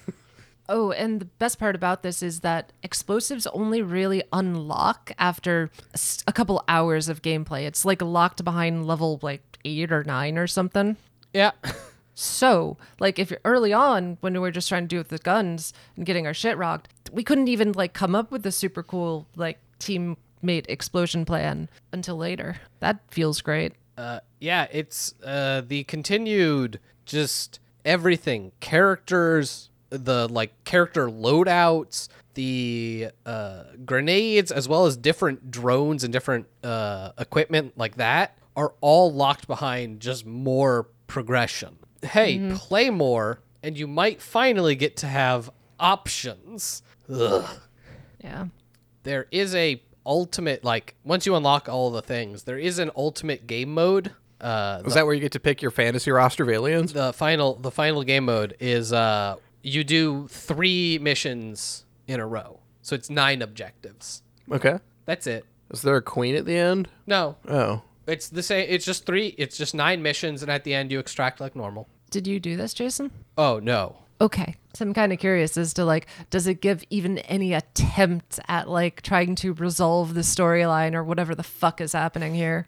[0.69, 5.69] Oh, and the best part about this is that explosives only really unlock after
[6.25, 7.63] a couple hours of gameplay.
[7.63, 10.97] It's like locked behind level like eight or nine or something.
[11.33, 11.51] yeah
[12.15, 15.17] So, like, if you're early on when we were just trying to do with the
[15.17, 18.83] guns and getting our shit rocked, we couldn't even like come up with a super
[18.83, 22.57] cool like teammate explosion plan until later.
[22.79, 23.73] That feels great.
[23.97, 33.63] uh, yeah, it's uh, the continued just everything characters, the like character loadouts, the uh,
[33.85, 39.47] grenades, as well as different drones and different uh, equipment like that are all locked
[39.47, 41.77] behind just more progression.
[42.03, 46.81] Hey, play more, and you might finally get to have options.
[47.13, 47.45] Ugh
[48.23, 48.45] Yeah.
[49.03, 53.47] there is a ultimate like once you unlock all the things there is an ultimate
[53.47, 54.11] game mode
[54.41, 56.91] uh Is that where you get to pick your fantasy roster of aliens?
[56.91, 62.59] the final the final game mode is uh you do three missions in a row
[62.81, 64.79] so it's nine objectives Okay.
[65.05, 66.89] that's it Is there a queen at the end?
[67.07, 67.81] no Oh.
[68.07, 70.99] It's the same it's just three it's just nine missions and at the end you
[70.99, 73.11] extract like normal Did you do this, Jason?
[73.37, 74.55] oh no Okay.
[74.73, 78.69] So I'm kind of curious as to like, does it give even any attempt at
[78.69, 82.65] like trying to resolve the storyline or whatever the fuck is happening here?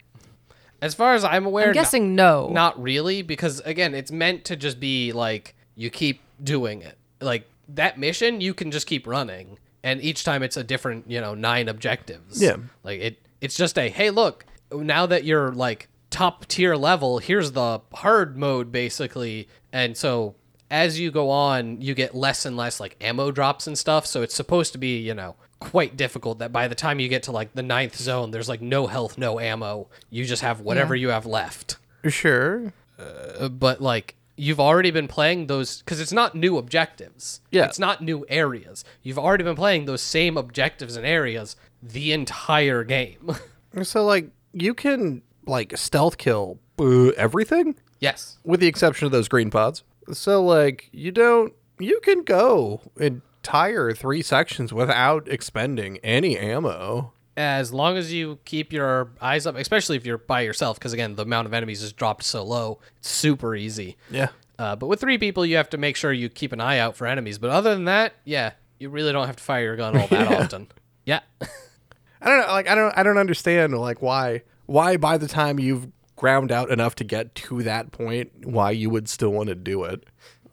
[0.81, 2.49] as far as i'm aware I'm no- guessing no.
[2.51, 6.97] Not really, because again, it's meant to just be like you keep doing it.
[7.21, 11.21] Like that mission, you can just keep running, and each time it's a different, you
[11.21, 12.41] know, nine objectives.
[12.41, 12.57] Yeah.
[12.83, 17.51] Like it, it's just a hey, look, now that you're like top tier level, here's
[17.53, 20.35] the hard mode basically, and so
[20.71, 24.05] as you go on, you get less and less like ammo drops and stuff.
[24.05, 27.23] So it's supposed to be, you know, quite difficult that by the time you get
[27.23, 29.87] to like the ninth zone, there's like no health, no ammo.
[30.09, 31.01] You just have whatever Yeah.
[31.01, 32.73] you have left Sure.
[32.99, 37.41] uh, but like you've already been playing those because it's not new objectives.
[37.51, 37.65] Yeah.
[37.65, 38.83] it's not new areas.
[39.03, 43.35] You've already been playing those same objectives and areas the entire game.
[43.83, 49.27] So like you can like stealth kill uh, everything yes, with the exception of those
[49.27, 49.83] green pods.
[50.11, 57.11] So like you don't you can go entire three sections without expending any ammo.
[57.37, 61.15] as long as you keep your eyes up, especially if you're by yourself, because again
[61.15, 63.97] the amount of enemies is dropped so low, it's super easy.
[64.09, 64.29] Yeah.
[64.57, 66.95] Uh, but with three people, you have to make sure you keep an eye out
[66.95, 67.37] for enemies.
[67.37, 70.31] But other than that, yeah, you really don't have to fire your gun all that
[70.41, 70.67] often.
[71.05, 71.19] Yeah.
[72.21, 75.59] I don't know like I don't I don't understand like why why by the time
[75.59, 79.55] you've ground out enough to get to that point why you would still want to
[79.55, 80.05] do it.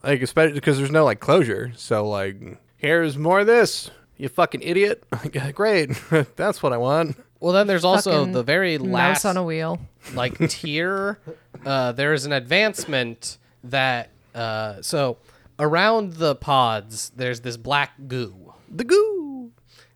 [0.03, 1.73] Like especially because there's no like closure.
[1.77, 2.37] So like
[2.77, 3.91] here's more of this.
[4.17, 5.05] You fucking idiot.
[5.13, 5.91] Like, Great.
[6.37, 7.17] That's what I want.
[7.41, 9.81] Well, then there's also Fucking the very Mouse last on a wheel.
[10.15, 11.19] like tier
[11.67, 15.19] uh, there is an advancement that uh, so
[15.59, 19.22] around the pods there's this black goo The goo.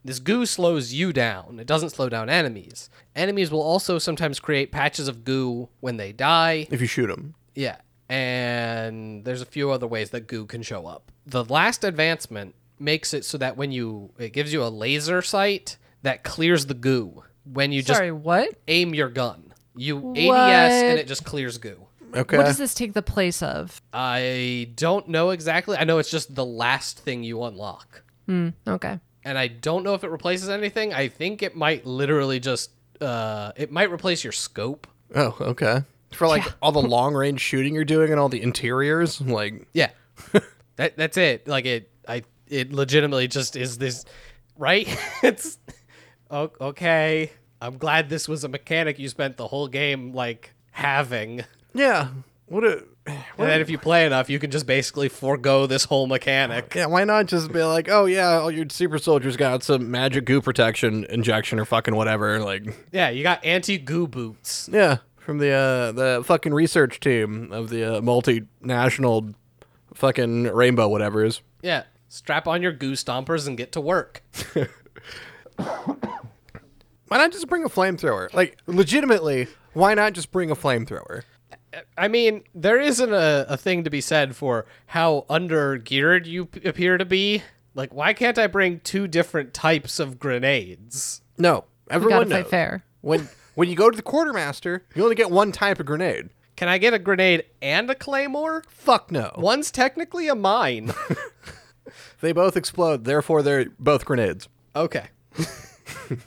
[0.07, 4.71] This goo slows you down it doesn't slow down enemies enemies will also sometimes create
[4.71, 7.35] patches of goo when they die If you shoot them.
[7.55, 7.77] yeah
[8.09, 13.13] and there's a few other ways that goo can show up the last advancement makes
[13.13, 17.23] it so that when you it gives you a laser sight that clears the goo
[17.51, 18.45] when you Sorry, what?
[18.49, 19.53] just aim your gun.
[19.75, 20.39] You ADS What?
[20.41, 21.87] and it just clears goo.
[22.13, 22.35] Okay.
[22.37, 23.81] What does this take the place of?
[23.93, 25.77] I don't know exactly.
[25.77, 28.03] I know it's just the last thing you unlock.
[28.25, 28.99] Hmm, okay.
[29.27, 30.93] And I don't know if it replaces anything.
[30.93, 32.71] I think it might literally just
[33.01, 34.87] uh it might replace your scope.
[35.15, 35.81] oh, okay.
[36.13, 36.51] For like Yeah.
[36.61, 39.89] all the long range shooting you're doing and all the interiors, like Yeah.
[40.77, 41.47] that that's it.
[41.47, 44.05] Like it I it legitimately just is this
[44.57, 44.87] right?
[45.23, 45.57] it's
[46.31, 47.31] okay.
[47.61, 51.43] I'm glad this was a mechanic you spent the whole game like having.
[51.73, 52.09] yeah.
[52.45, 56.07] What a And then if you play enough, you can just basically forego this whole
[56.07, 56.73] mechanic.
[56.75, 60.25] yeah, why not just be like, oh yeah, all your super soldiers got some magic
[60.25, 64.69] goo protection injection or fucking whatever, like Yeah, you got anti-goo boots.
[64.71, 69.33] yeah, from the uh the fucking research team of the uh, multinational
[69.93, 71.41] fucking rainbow whatever is.
[71.61, 71.83] Yeah.
[72.09, 74.21] Strap on your goo stompers and get to work.
[77.07, 78.33] Why not just bring a flamethrower?
[78.33, 81.23] Like legitimately, why not just bring a flamethrower?
[81.97, 86.45] I mean, there isn't a, a thing to be said for how under geared you
[86.45, 87.43] p- appear to be.
[87.75, 91.21] Like, why can't I bring two different types of grenades?
[91.37, 92.49] No, We everyone gotta fight knows.
[92.49, 92.83] fair.
[93.01, 96.29] When when you go to the quartermaster, you only get one type of grenade.
[96.55, 98.63] Can I get a grenade and a claymore?
[98.67, 99.31] Fuck no.
[99.37, 100.91] One's technically a mine.
[102.19, 104.49] They both explode, therefore they're both grenades.
[104.75, 105.07] okay.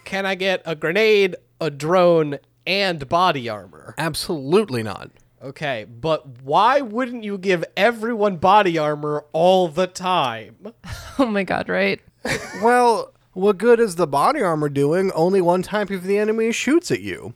[0.04, 3.94] Can I get a grenade, a drone, and body armor?
[3.98, 5.10] Absolutely not.
[5.42, 10.56] Okay, but why wouldn't you give everyone body armor all the time?
[11.18, 12.00] Oh my god, right?
[12.62, 15.10] Well, what good is the body armor doing?
[15.12, 17.34] Only one type of the enemy shoots at you.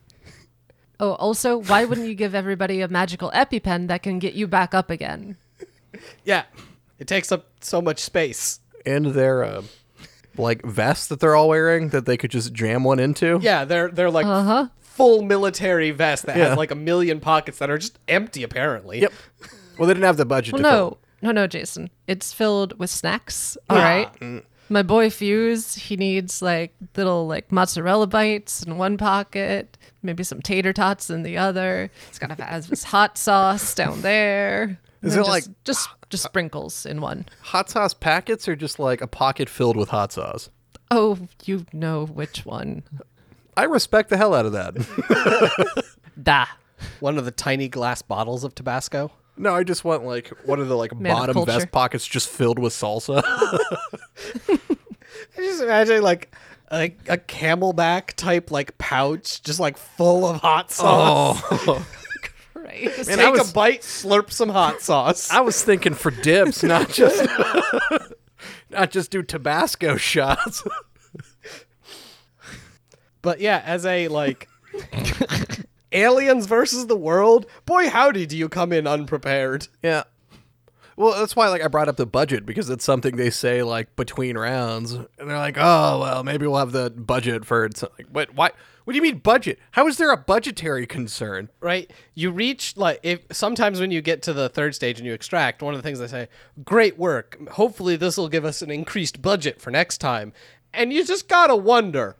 [0.99, 4.73] Oh, also, why wouldn't you give everybody a magical EpiPen that can get you back
[4.73, 5.37] up again?
[6.25, 6.43] Yeah,
[6.99, 8.59] it takes up so much space.
[8.85, 9.63] And their uh,
[10.37, 13.39] like vest that they're all wearing that they could just jam one into.
[13.41, 14.67] Yeah, they're they're like Uh-huh.
[14.95, 16.49] Full military vest that Yeah.
[16.49, 19.01] has like a million pockets that are just empty apparently.
[19.01, 19.13] Yep.
[19.77, 20.99] Well, they didn't have the budget Well, to fill.
[21.21, 21.89] no, no, no, Jason.
[22.07, 23.57] It's filled with snacks.
[23.69, 23.73] Ah.
[23.75, 24.43] All right.
[24.67, 30.41] My boy Fuze, he needs like little like mozzarella bites in one pocket, maybe some
[30.41, 31.91] tater tots in the other.
[32.07, 34.79] He's got to have his hot sauce down there.
[35.03, 37.25] Is And it just- like- just just sprinkles in one?
[37.41, 40.49] Hot sauce packets are just like a pocket filled with hot sauce.
[40.89, 42.83] Oh, you know which one?
[43.57, 45.85] I respect the hell out of that.
[46.21, 46.45] Da.
[47.01, 49.11] One of the tiny glass bottles of Tabasco.
[49.37, 51.51] no, I just want like one of the like Man of bottom culture.
[51.51, 53.21] vest pockets just filled with salsa.
[54.49, 54.57] I
[55.37, 56.33] just imagine like
[56.71, 61.41] like a camelback type like pouch, just like full of hot sauce.
[61.51, 61.85] oh.
[62.55, 62.85] Right.
[63.05, 65.29] Man, Take I was- a bite, slurp some hot sauce.
[65.29, 67.23] I was thinking for dips, not just
[68.71, 70.63] not just do Tabasco shots.
[73.25, 74.47] But yeah, as a like
[75.91, 79.67] aliens versus the world, boy howdy do you come in unprepared.
[79.81, 80.03] yeah.
[80.97, 83.93] Well, that's why like I brought up the budget because it's something they say like
[83.97, 88.13] between rounds, and they're like, "Oh, well, maybe we'll have the budget for it." Like,
[88.13, 88.51] but why?
[88.85, 89.59] What do you mean budget?
[89.71, 91.49] How is there a budgetary concern?
[91.59, 91.91] right?
[92.13, 95.61] You reach like if sometimes when you get to the third stage and you extract,
[95.61, 96.29] one of the things they say,
[96.63, 97.37] "Great work.
[97.49, 100.31] Hopefully this will give us an increased budget for next time."
[100.73, 102.15] And you just got to wonder.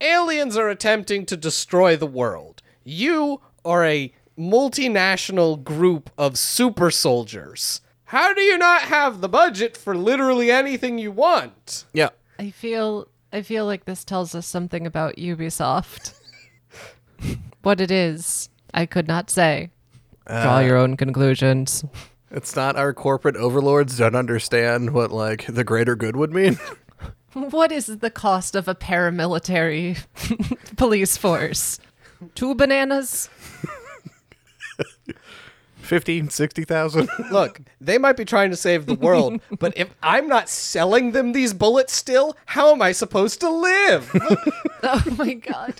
[0.00, 2.62] Aliens are attempting to destroy the world.
[2.84, 7.80] You are a multinational group of super soldiers.
[8.06, 11.84] How do you not have the budget for literally anything you want?
[11.92, 12.10] Yeah.
[12.38, 16.14] I feel I feel like this tells us something about Ubisoft.
[17.62, 19.70] what it is, I could not say.
[20.26, 21.84] Draw uh, your own conclusions.
[22.30, 26.58] It's not our corporate overlords don't understand what like the greater good would mean.
[27.34, 29.98] What is the cost of a paramilitary
[30.76, 31.80] police force?
[32.34, 33.28] Two bananas?
[35.78, 37.08] 50, 60,000.
[37.30, 41.32] Look, they might be trying to save the world, but if I'm not selling them
[41.32, 44.10] these bullets still, how am I supposed to live?
[44.82, 45.74] Oh my god.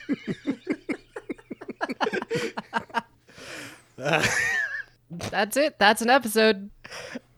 [5.08, 5.78] That's it.
[5.78, 6.70] That's an episode.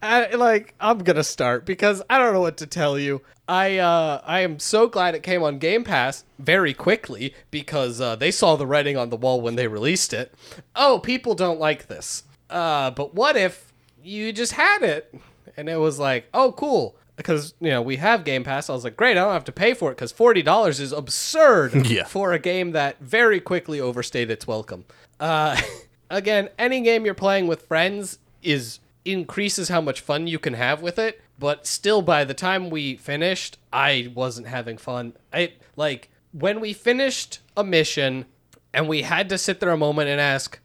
[0.03, 3.23] I, like, I'm gonna start because I don't know what to tell you.
[3.49, 8.17] I uh, I am so glad it came on Game Pass very quickly because uh,
[8.17, 10.35] they saw the writing on the wall when they released it.
[10.75, 12.25] Oh, people don't like this.
[12.51, 13.73] Uh, but what if
[14.03, 15.15] you just had it
[15.57, 16.97] and it was like, oh, cool.
[17.17, 19.53] Because you know we have Game Pass, I was like, great, I don't have to
[19.53, 22.05] pay for it because forty dollars is absurd Yeah.
[22.05, 24.85] for a game that very quickly overstayed its welcome.
[25.19, 25.59] Uh,
[26.11, 30.83] again, any game you're playing with friends is increases how much fun you can have
[30.83, 31.21] with it.
[31.39, 35.13] but still by the time we finished, I wasn't having fun.
[35.33, 38.25] I like when we finished a mission
[38.73, 40.59] and we had to sit there a moment and ask,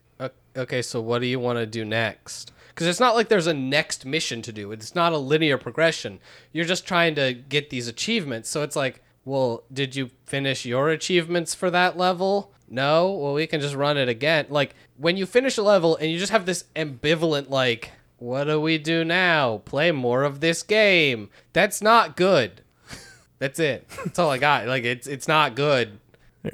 [0.56, 2.52] okay, so what do you want to do next?
[2.70, 4.72] Because it's not like there's a next mission to do.
[4.72, 6.20] It's not a linear progression.
[6.52, 8.50] You're just trying to get these achievements.
[8.50, 12.54] So it's like, well, did you finish your achievements for that level?
[12.70, 13.12] No?
[13.12, 14.48] Well, we can just run it again.
[14.50, 17.92] Like, when you finish a level and you just have this ambivalent, like,
[18.22, 19.58] what do we do now?
[19.66, 21.30] Play more of this game.
[21.54, 22.62] That's not good.
[23.40, 23.90] That's it.
[24.06, 24.68] That's all I got.
[24.68, 26.00] Like, it's it's not good.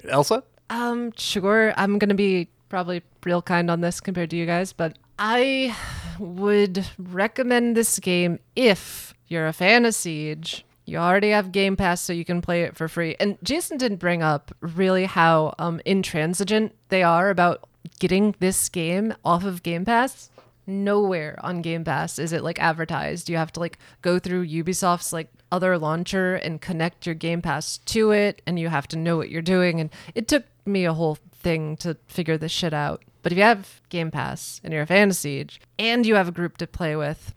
[0.08, 0.44] Elsa?
[0.70, 1.74] Um, sure.
[1.76, 5.76] I'm gonna be probably real kind on this compared to you guys, but I
[6.20, 10.64] would recommend this game if you're a fan of Siege.
[10.86, 13.18] You already have Game Pass, so you can play it for free.
[13.20, 17.68] And Jason didn't bring up really how um, intransigent they are about
[18.00, 20.30] getting this game off of Game Pass.
[20.70, 23.30] Nowhere on Game Pass is it like advertised.
[23.30, 27.78] You have to like go through Ubisoft's like other launcher and connect your Game Pass
[27.78, 29.80] to it, and you have to know what you're doing.
[29.80, 33.02] And it took me a whole thing to figure this shit out.
[33.24, 36.28] But if you have Game Pass and you're a fan of Siege, and you have
[36.28, 37.34] a group to play with,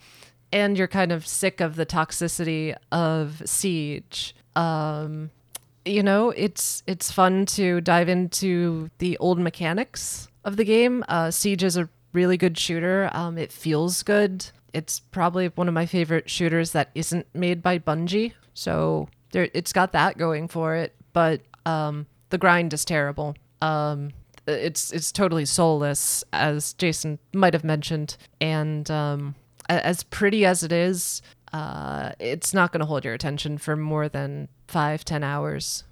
[0.53, 5.31] and you're kind of sick of the toxicity of Siege, um,
[5.85, 11.05] you know, it's it's fun to dive into the old mechanics of the game.
[11.09, 13.11] Uh, Siege is a really good shooter.
[13.13, 14.47] Um, it feels good.
[14.73, 18.33] It's probably one of my favorite shooters that isn't made by Bungie.
[18.55, 20.95] So there, it's got that going for it.
[21.13, 23.35] But um, the grind is terrible.
[23.63, 24.11] Um,
[24.47, 29.35] it's it's totally soulless, as Jason might have mentioned, and um,
[29.69, 31.21] as pretty as it is,
[31.53, 35.85] uh, it's not going to hold your attention for more than five ten hours.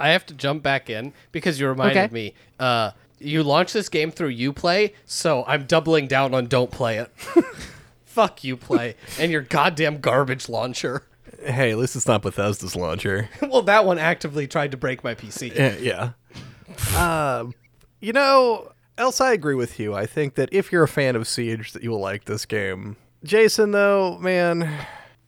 [0.00, 2.12] I have to jump back in because you reminded Okay.
[2.14, 2.34] me.
[2.60, 7.08] Uh, you launch this game through UPlay, so I'm doubling down on don't play it.
[8.04, 11.04] Fuck UPlay and your goddamn garbage launcher.
[11.44, 13.28] Hey, at least it's not Bethesda's launcher.
[13.42, 15.56] well, that one actively tried to break my PC.
[15.56, 16.10] Eh, yeah.
[16.96, 17.54] Um,
[18.00, 19.94] you know, else I agree with you.
[19.94, 22.96] I think that if you're a fan of Siege, that you will like this game.
[23.24, 24.70] Jason, though, man, it-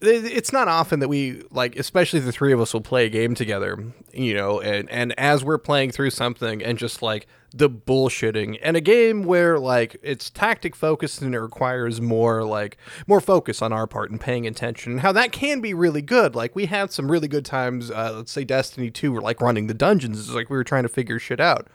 [0.02, 3.34] it's not often that we like, especially the three of us will play a game
[3.34, 3.92] together.
[4.12, 8.76] You know, and and as we're playing through something and just like the bullshitting and
[8.76, 12.76] a game where like it's tactic focused and it requires more like
[13.06, 16.34] more focus on our part and paying attention and how that can be really good.
[16.34, 19.66] Like we had some really good times uh, let's say destiny 2 were like running
[19.66, 21.68] the dungeons it's like we were trying to figure shit out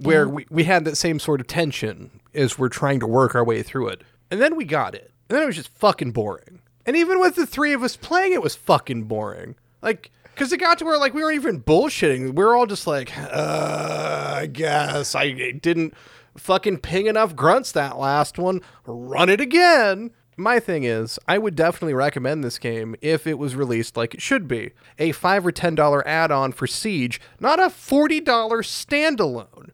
[0.00, 3.44] where we, we had that same sort of tension as we're trying to work our
[3.44, 4.02] way through it.
[4.30, 5.12] And then we got it.
[5.28, 8.32] And then it was just fucking boring and even with the three of us playing
[8.32, 9.56] it was fucking boring.
[9.82, 12.34] Like because it got to where like we weren't even bullshitting.
[12.34, 15.94] We were all just like uh i guess i didn't
[16.36, 18.60] fucking ping enough grunts that last one.
[18.84, 20.10] Run it again.
[20.36, 24.20] My thing is i would definitely recommend this game if it was released like it
[24.22, 24.72] should be.
[24.98, 29.70] A 5 or 10 dollar add-on for siege not a 40 dollar standalone.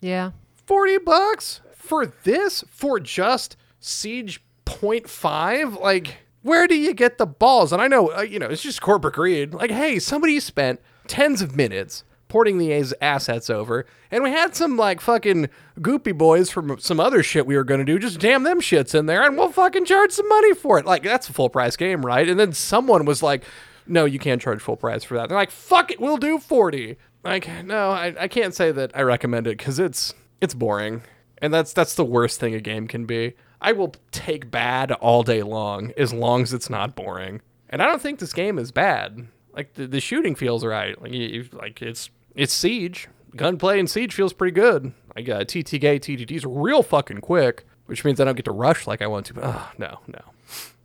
[0.00, 0.32] Yeah.
[0.66, 2.64] 40 bucks for this?
[2.68, 6.16] For just siege 0.5 like
[6.46, 7.72] where do you get the balls?
[7.72, 9.54] And i know uh, you know it's just corporate greed.
[9.54, 14.76] Like hey somebody spent tens of minutes porting these assets over and we had some
[14.76, 17.98] like fucking goopy boys from some other shit we were to do.
[17.98, 20.86] Just jam them shits in there and we'll fucking charge some money for it.
[20.86, 22.28] Like that's a full price game right?
[22.28, 23.44] And then someone was like
[23.86, 25.28] no you can't charge full price for that.
[25.28, 29.02] They're like fuck it we'll do 40 like no i, I can't say that i
[29.02, 31.02] recommend it because it's it's boring.
[31.38, 33.34] And that's that's the worst thing a game can be.
[33.66, 37.42] I will take bad all day long as long as it's not boring.
[37.68, 39.26] And I don't think this game is bad.
[39.52, 41.00] Like the, the shooting feels right.
[41.02, 43.08] Like you, you- like it's it's siege.
[43.34, 44.92] Gunplay and siege feels pretty good.
[45.16, 49.02] Like uh, TTK TTT's real fucking quick, which means I don't get to rush like
[49.02, 49.34] I want to.
[49.34, 50.20] But oh, no, no.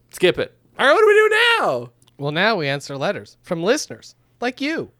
[0.10, 0.58] Skip it.
[0.80, 1.30] All right, what do we do
[1.60, 1.90] now?
[2.18, 4.92] Well, now we answer letters from listeners like you.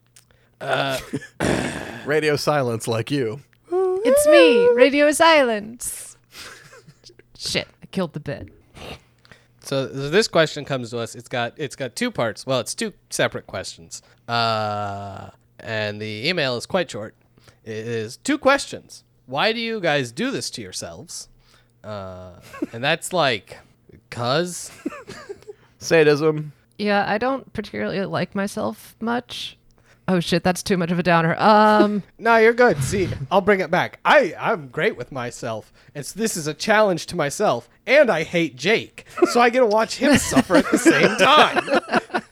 [0.62, 1.00] Uh,
[2.06, 3.42] Radio silence like you.
[3.72, 6.11] It's me, Radio Silence.
[7.44, 8.50] Shit, I killed the bit.
[9.62, 11.16] So this question comes to us.
[11.16, 12.46] It's got it's got two parts.
[12.46, 14.04] Well, it's two separate questions.
[14.28, 17.16] Uh, and the email is quite short.
[17.64, 19.04] It is two questions.
[19.26, 21.30] Why do you guys do this to yourselves?
[21.84, 22.34] Uh,
[22.74, 23.58] and that's like,
[24.12, 24.72] cause
[25.80, 26.52] Sadism.
[26.78, 29.58] Yeah, I don't particularly like myself much.
[30.08, 31.36] Oh shit, that's too much of a downer.
[31.40, 32.82] Um, no, you're good.
[32.84, 34.00] See, I'll bring it back.
[34.04, 35.72] I I'm great with myself.
[35.96, 39.66] It's this is a challenge to myself, and I hate Jake, so I get to
[39.66, 42.24] watch him suffer at the same time.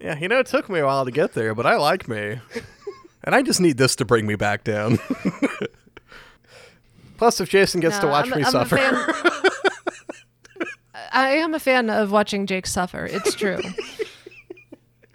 [0.00, 2.40] Yeah, you know, it took me a while to get there, but I like me.
[3.24, 4.98] and I just need this to bring me back down.
[7.16, 8.76] Plus, if Jason gets to watch I'm, me I'm suffer.
[11.12, 13.06] I am a fan of watching Jake suffer.
[13.06, 13.58] It's true.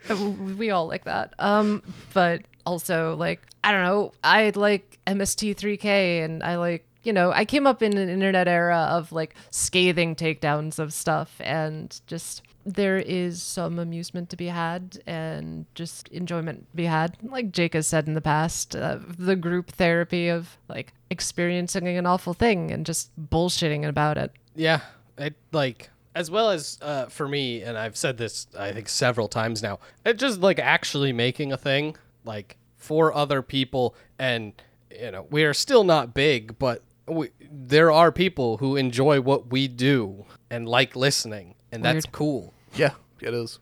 [0.57, 1.33] We all like that.
[1.39, 1.83] Um,
[2.13, 4.11] but also like I don't know.
[4.23, 8.87] I like MST3K, and I like you know I came up in an internet era
[8.91, 15.01] of like scathing takedowns of stuff, and just there is some amusement to be had
[15.05, 17.17] and just enjoyment to be had.
[17.21, 22.05] Like Jake has said in the past, uh, the group therapy of like experiencing an
[22.05, 24.31] awful thing and just bullshitting about it.
[24.55, 24.81] Yeah,
[25.17, 29.27] it like as well as uh, for me, and I've said this I think several
[29.27, 29.79] times now.
[30.05, 31.95] It just like actually making a thing
[32.25, 34.53] like for other people, and
[34.91, 39.51] you know we are still not big, but we, there are people who enjoy what
[39.51, 42.53] we do and like listening, and that's cool.
[42.75, 42.91] Yeah,
[43.21, 43.59] it is.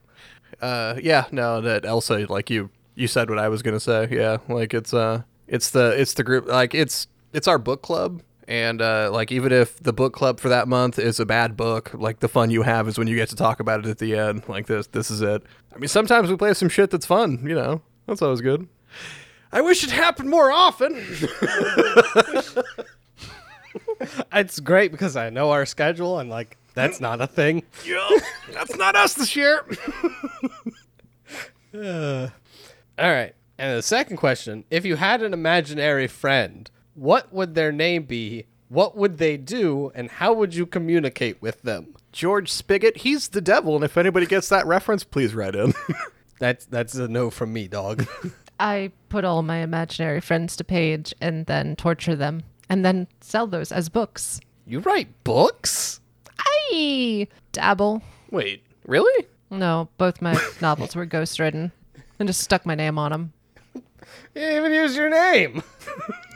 [0.62, 4.08] Uh, yeah, no, that Elsa, like you, you said what I was gonna say.
[4.12, 8.22] Yeah, like it's uh, it's the it's the group, like it's it's our book club,
[8.47, 11.91] and uh, like even if the book club for that month is a bad book,
[11.93, 14.17] like the fun you have is when you get to talk about it at the
[14.17, 14.43] end.
[14.47, 15.43] Like this, this is it.
[15.73, 17.43] I mean, sometimes we play some shit that's fun.
[17.47, 18.67] You know, that's always good.
[19.51, 20.95] I wish it happened more often.
[24.33, 27.63] It's great because I know our schedule, and like that's not a thing.
[27.85, 28.09] yeah,
[28.53, 29.65] that's not us this year.
[31.73, 32.31] All
[32.97, 33.33] right.
[33.57, 36.69] And the second question if you had an imaginary friend,
[37.02, 38.45] what would their name be?
[38.70, 39.91] What would they do?
[39.95, 41.95] And how would you communicate with them?
[42.12, 45.74] George Spiggott, he's the devil, and if anybody gets that reference, please write in.
[46.39, 48.08] That's that's a no from me, dog.
[48.60, 53.45] I put all my imaginary friends to page and then torture them and then sell
[53.45, 54.39] those as books.
[54.66, 55.99] you write books?
[56.39, 58.02] I dabble.
[58.32, 59.28] Wait, really?
[59.52, 61.72] No, both my novels were ghostwritten
[62.18, 63.34] and just stuck my name on them.
[64.34, 65.62] You didn't even use your name.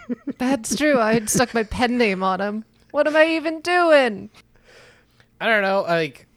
[0.37, 0.99] That's true.
[0.99, 2.65] I had stuck my pen name on him.
[2.91, 4.29] What am I even doing?
[5.39, 5.81] I don't know.
[5.81, 6.27] Like,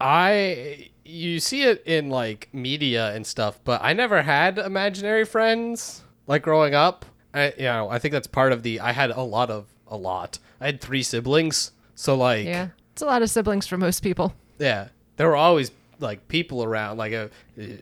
[0.00, 6.02] I you see it in like media and stuff, but I never had imaginary friends
[6.26, 7.04] like growing up.
[7.32, 8.80] I you know I think that's part of the.
[8.80, 10.38] I had a lot of a lot.
[10.60, 12.68] I had three siblings, so like Yeah.
[12.94, 14.34] It's a lot of siblings for most people.
[14.56, 14.86] Yeah,
[15.16, 16.96] there were always like people around.
[16.96, 17.26] Like, uh,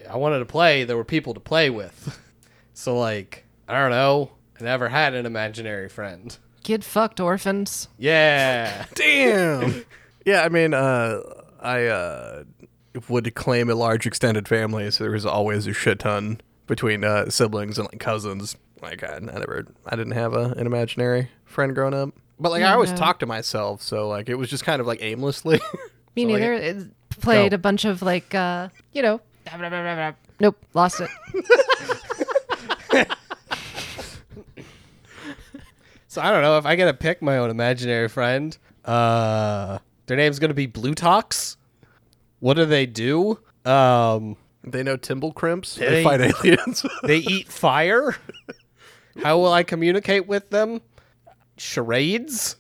[0.08, 2.18] I wanted to play, there were people to play with.
[2.72, 4.30] so, like, I don't know.
[4.60, 6.36] I never had an imaginary friend.
[6.62, 7.88] Kid fucked orphans.
[7.98, 8.86] Yeah.
[8.94, 9.84] Damn.
[10.24, 11.20] yeah, I mean, uh,
[11.60, 12.44] I uh,
[13.08, 17.28] would claim a large extended family, so there was always a shit ton between uh,
[17.30, 18.56] siblings and like cousins.
[18.80, 22.10] Like I, I never, I didn't have a, an imaginary friend growing up.
[22.38, 22.96] But like I always no.
[22.96, 25.60] talked to myself, so like it was just kind of like aimlessly.
[26.16, 26.52] Me So, like, neither.
[26.54, 26.76] It
[27.20, 27.56] played No.
[27.56, 29.20] a bunch of like, uh, you know,
[30.40, 31.10] nope, lost it.
[36.12, 36.58] so, I don't know.
[36.58, 38.54] If I get to pick my own imaginary friend,
[38.84, 41.56] uh, their name's going to be Blue Tox.
[42.40, 43.38] What do they do?
[43.64, 45.76] Um, they know Timble crimps.
[45.76, 46.84] They, They- fight aliens.
[47.04, 48.14] they eat fire.
[49.22, 50.82] How will I communicate with them?
[51.56, 52.56] Charades?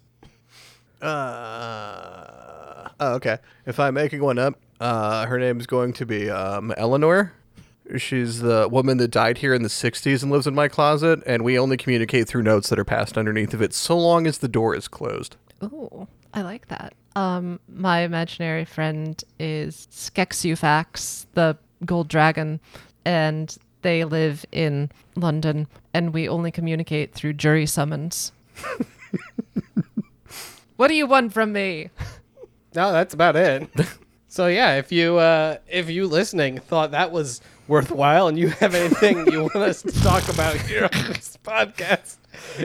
[1.02, 3.36] Uh, oh, okay.
[3.66, 7.34] If I'm making one up, uh, her name's going to be um, Eleanor.
[7.96, 11.44] She's the woman that died here in the 60s and lives in my closet, and
[11.44, 14.48] we only communicate through notes that are passed underneath of it so long as the
[14.48, 15.36] door is closed.
[15.62, 16.94] Ooh, I like that.
[17.16, 22.60] Um, my imaginary friend is Skexufax, the gold dragon,
[23.04, 28.32] and they live in London, and we only communicate through jury summons.
[30.76, 31.90] what do you want from me?
[32.74, 33.68] No, that's about it.
[34.32, 38.74] so yeah, if you uh, if you listening thought that was worthwhile and you have
[38.74, 42.16] anything you want us to talk about here on this podcast,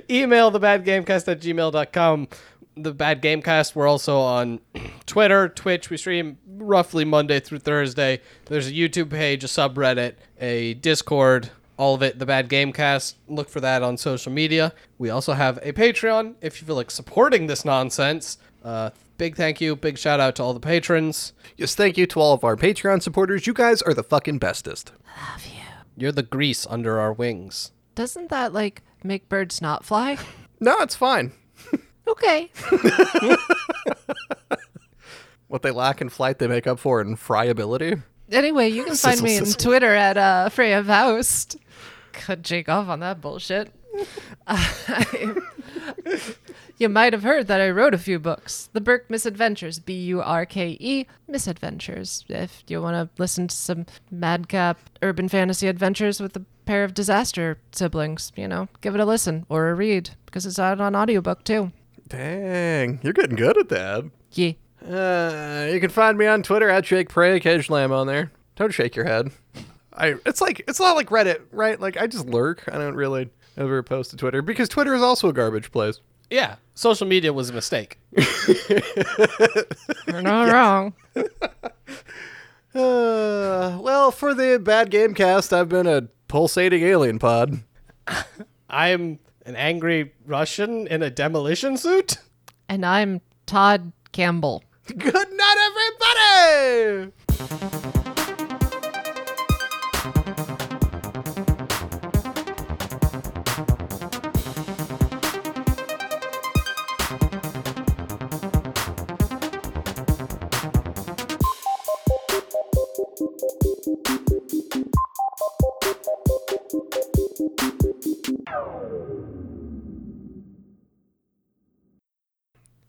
[0.09, 2.29] email the badgamecast at gmail.com.
[2.77, 3.75] The Bad Gamecast.
[3.75, 4.61] We're also on
[5.07, 5.89] Twitter, Twitch.
[5.89, 8.21] We stream roughly Monday through Thursday.
[8.45, 13.15] There's a YouTube page, a subreddit, a Discord, all of it, the Bad Gamecast.
[13.27, 14.73] Look for that on social media.
[14.99, 18.37] We also have a Patreon if you feel like supporting this nonsense.
[18.63, 21.33] Uh, big thank you, big shout out to all the patrons.
[21.55, 23.47] Yes, thank you to all of our Patreon supporters.
[23.47, 24.91] You guys are the fucking bestest.
[25.31, 25.61] Love you.
[25.95, 27.71] You're the grease under our wings.
[27.95, 30.17] Doesn't that like make birds not fly?
[30.59, 31.33] No, it's fine.
[32.07, 32.49] Okay.
[35.47, 37.95] What they lack in flight, they make up for in friability.
[38.31, 39.45] Anyway, you can find Sizzle, me on.
[39.53, 41.55] Twitter at uh, Freya Faust.
[42.11, 43.71] Cut Jake off on that bullshit.
[46.79, 48.69] You might have heard that I wrote a few books.
[48.71, 52.23] The Burke Misadventures, B U R K E, Misadventures.
[52.29, 56.93] If you want to listen to some madcap urban fantasy adventures with a pair of
[56.93, 60.95] disaster siblings, you know, give it a listen or a read because it's out on
[60.95, 61.71] audiobook too.
[62.07, 64.05] Dang, you're getting good at that.
[64.33, 64.51] Yeah.
[64.87, 67.35] Uh, you can find me on Twitter at Jake Pray.
[67.35, 68.31] Occasionally I'm on there.
[68.55, 69.31] Don't shake your head.
[69.93, 71.79] I it's like it's not like Reddit, right?
[71.79, 72.65] Like I just lurk.
[72.71, 75.99] I don't really ever post to Twitter because Twitter is also a garbage place.
[76.29, 77.99] Yeah, social media was a mistake.
[80.07, 80.93] You're not wrong.
[82.75, 87.63] Uh, well, for the bad game cast, I've been a pulsating alien pod.
[88.69, 89.17] I'm
[89.47, 92.19] an angry Russian in a demolition suit.
[92.69, 94.63] And I'm Todd Campbell.
[94.95, 97.09] Good night,
[97.39, 97.96] everybody.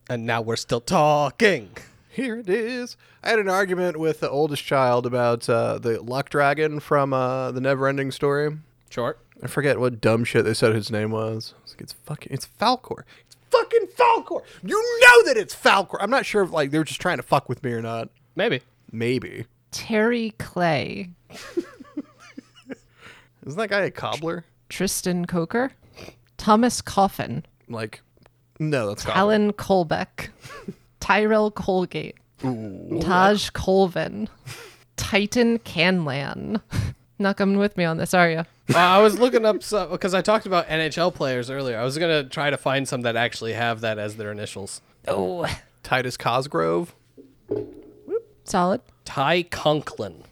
[0.08, 1.70] And now we're still talking.
[2.08, 2.96] Here it is.
[3.22, 7.52] I had an argument with the oldest child about uh, the luck dragon from uh,
[7.52, 8.56] the Neverending Story.
[8.90, 9.18] Short.
[9.42, 11.54] I forget what dumb shit they said his name was.
[11.62, 13.02] It's, like, it's fucking it's Falcor.
[13.26, 14.42] It's fucking Falcor.
[14.64, 15.98] You know that it's Falcor.
[16.00, 18.08] I'm not sure if like they were just trying to fuck with me or not.
[18.34, 18.62] Maybe.
[18.90, 19.44] Maybe.
[19.70, 21.10] Terry Clay.
[23.46, 24.44] Isn't that guy a cobbler?
[24.68, 25.72] Tristan Coker.
[26.36, 27.44] Thomas Coffin.
[27.68, 28.00] Like,
[28.58, 29.16] no, that's cobbler.
[29.18, 30.28] Alan Colbeck.
[31.00, 32.16] Tyrell Colgate.
[33.00, 34.28] Taj Colvin.
[34.96, 36.60] Titan Canlan.
[37.18, 38.38] Not coming with me on this, are you?
[38.72, 41.78] Uh, I was looking up some because I talked about NHL players earlier.
[41.78, 44.82] I was gonna try to find some that actually have that as their initials.
[45.06, 45.46] Oh.
[45.82, 46.94] Titus Cosgrove.
[48.44, 48.82] Solid.
[49.04, 50.24] Ty Conklin.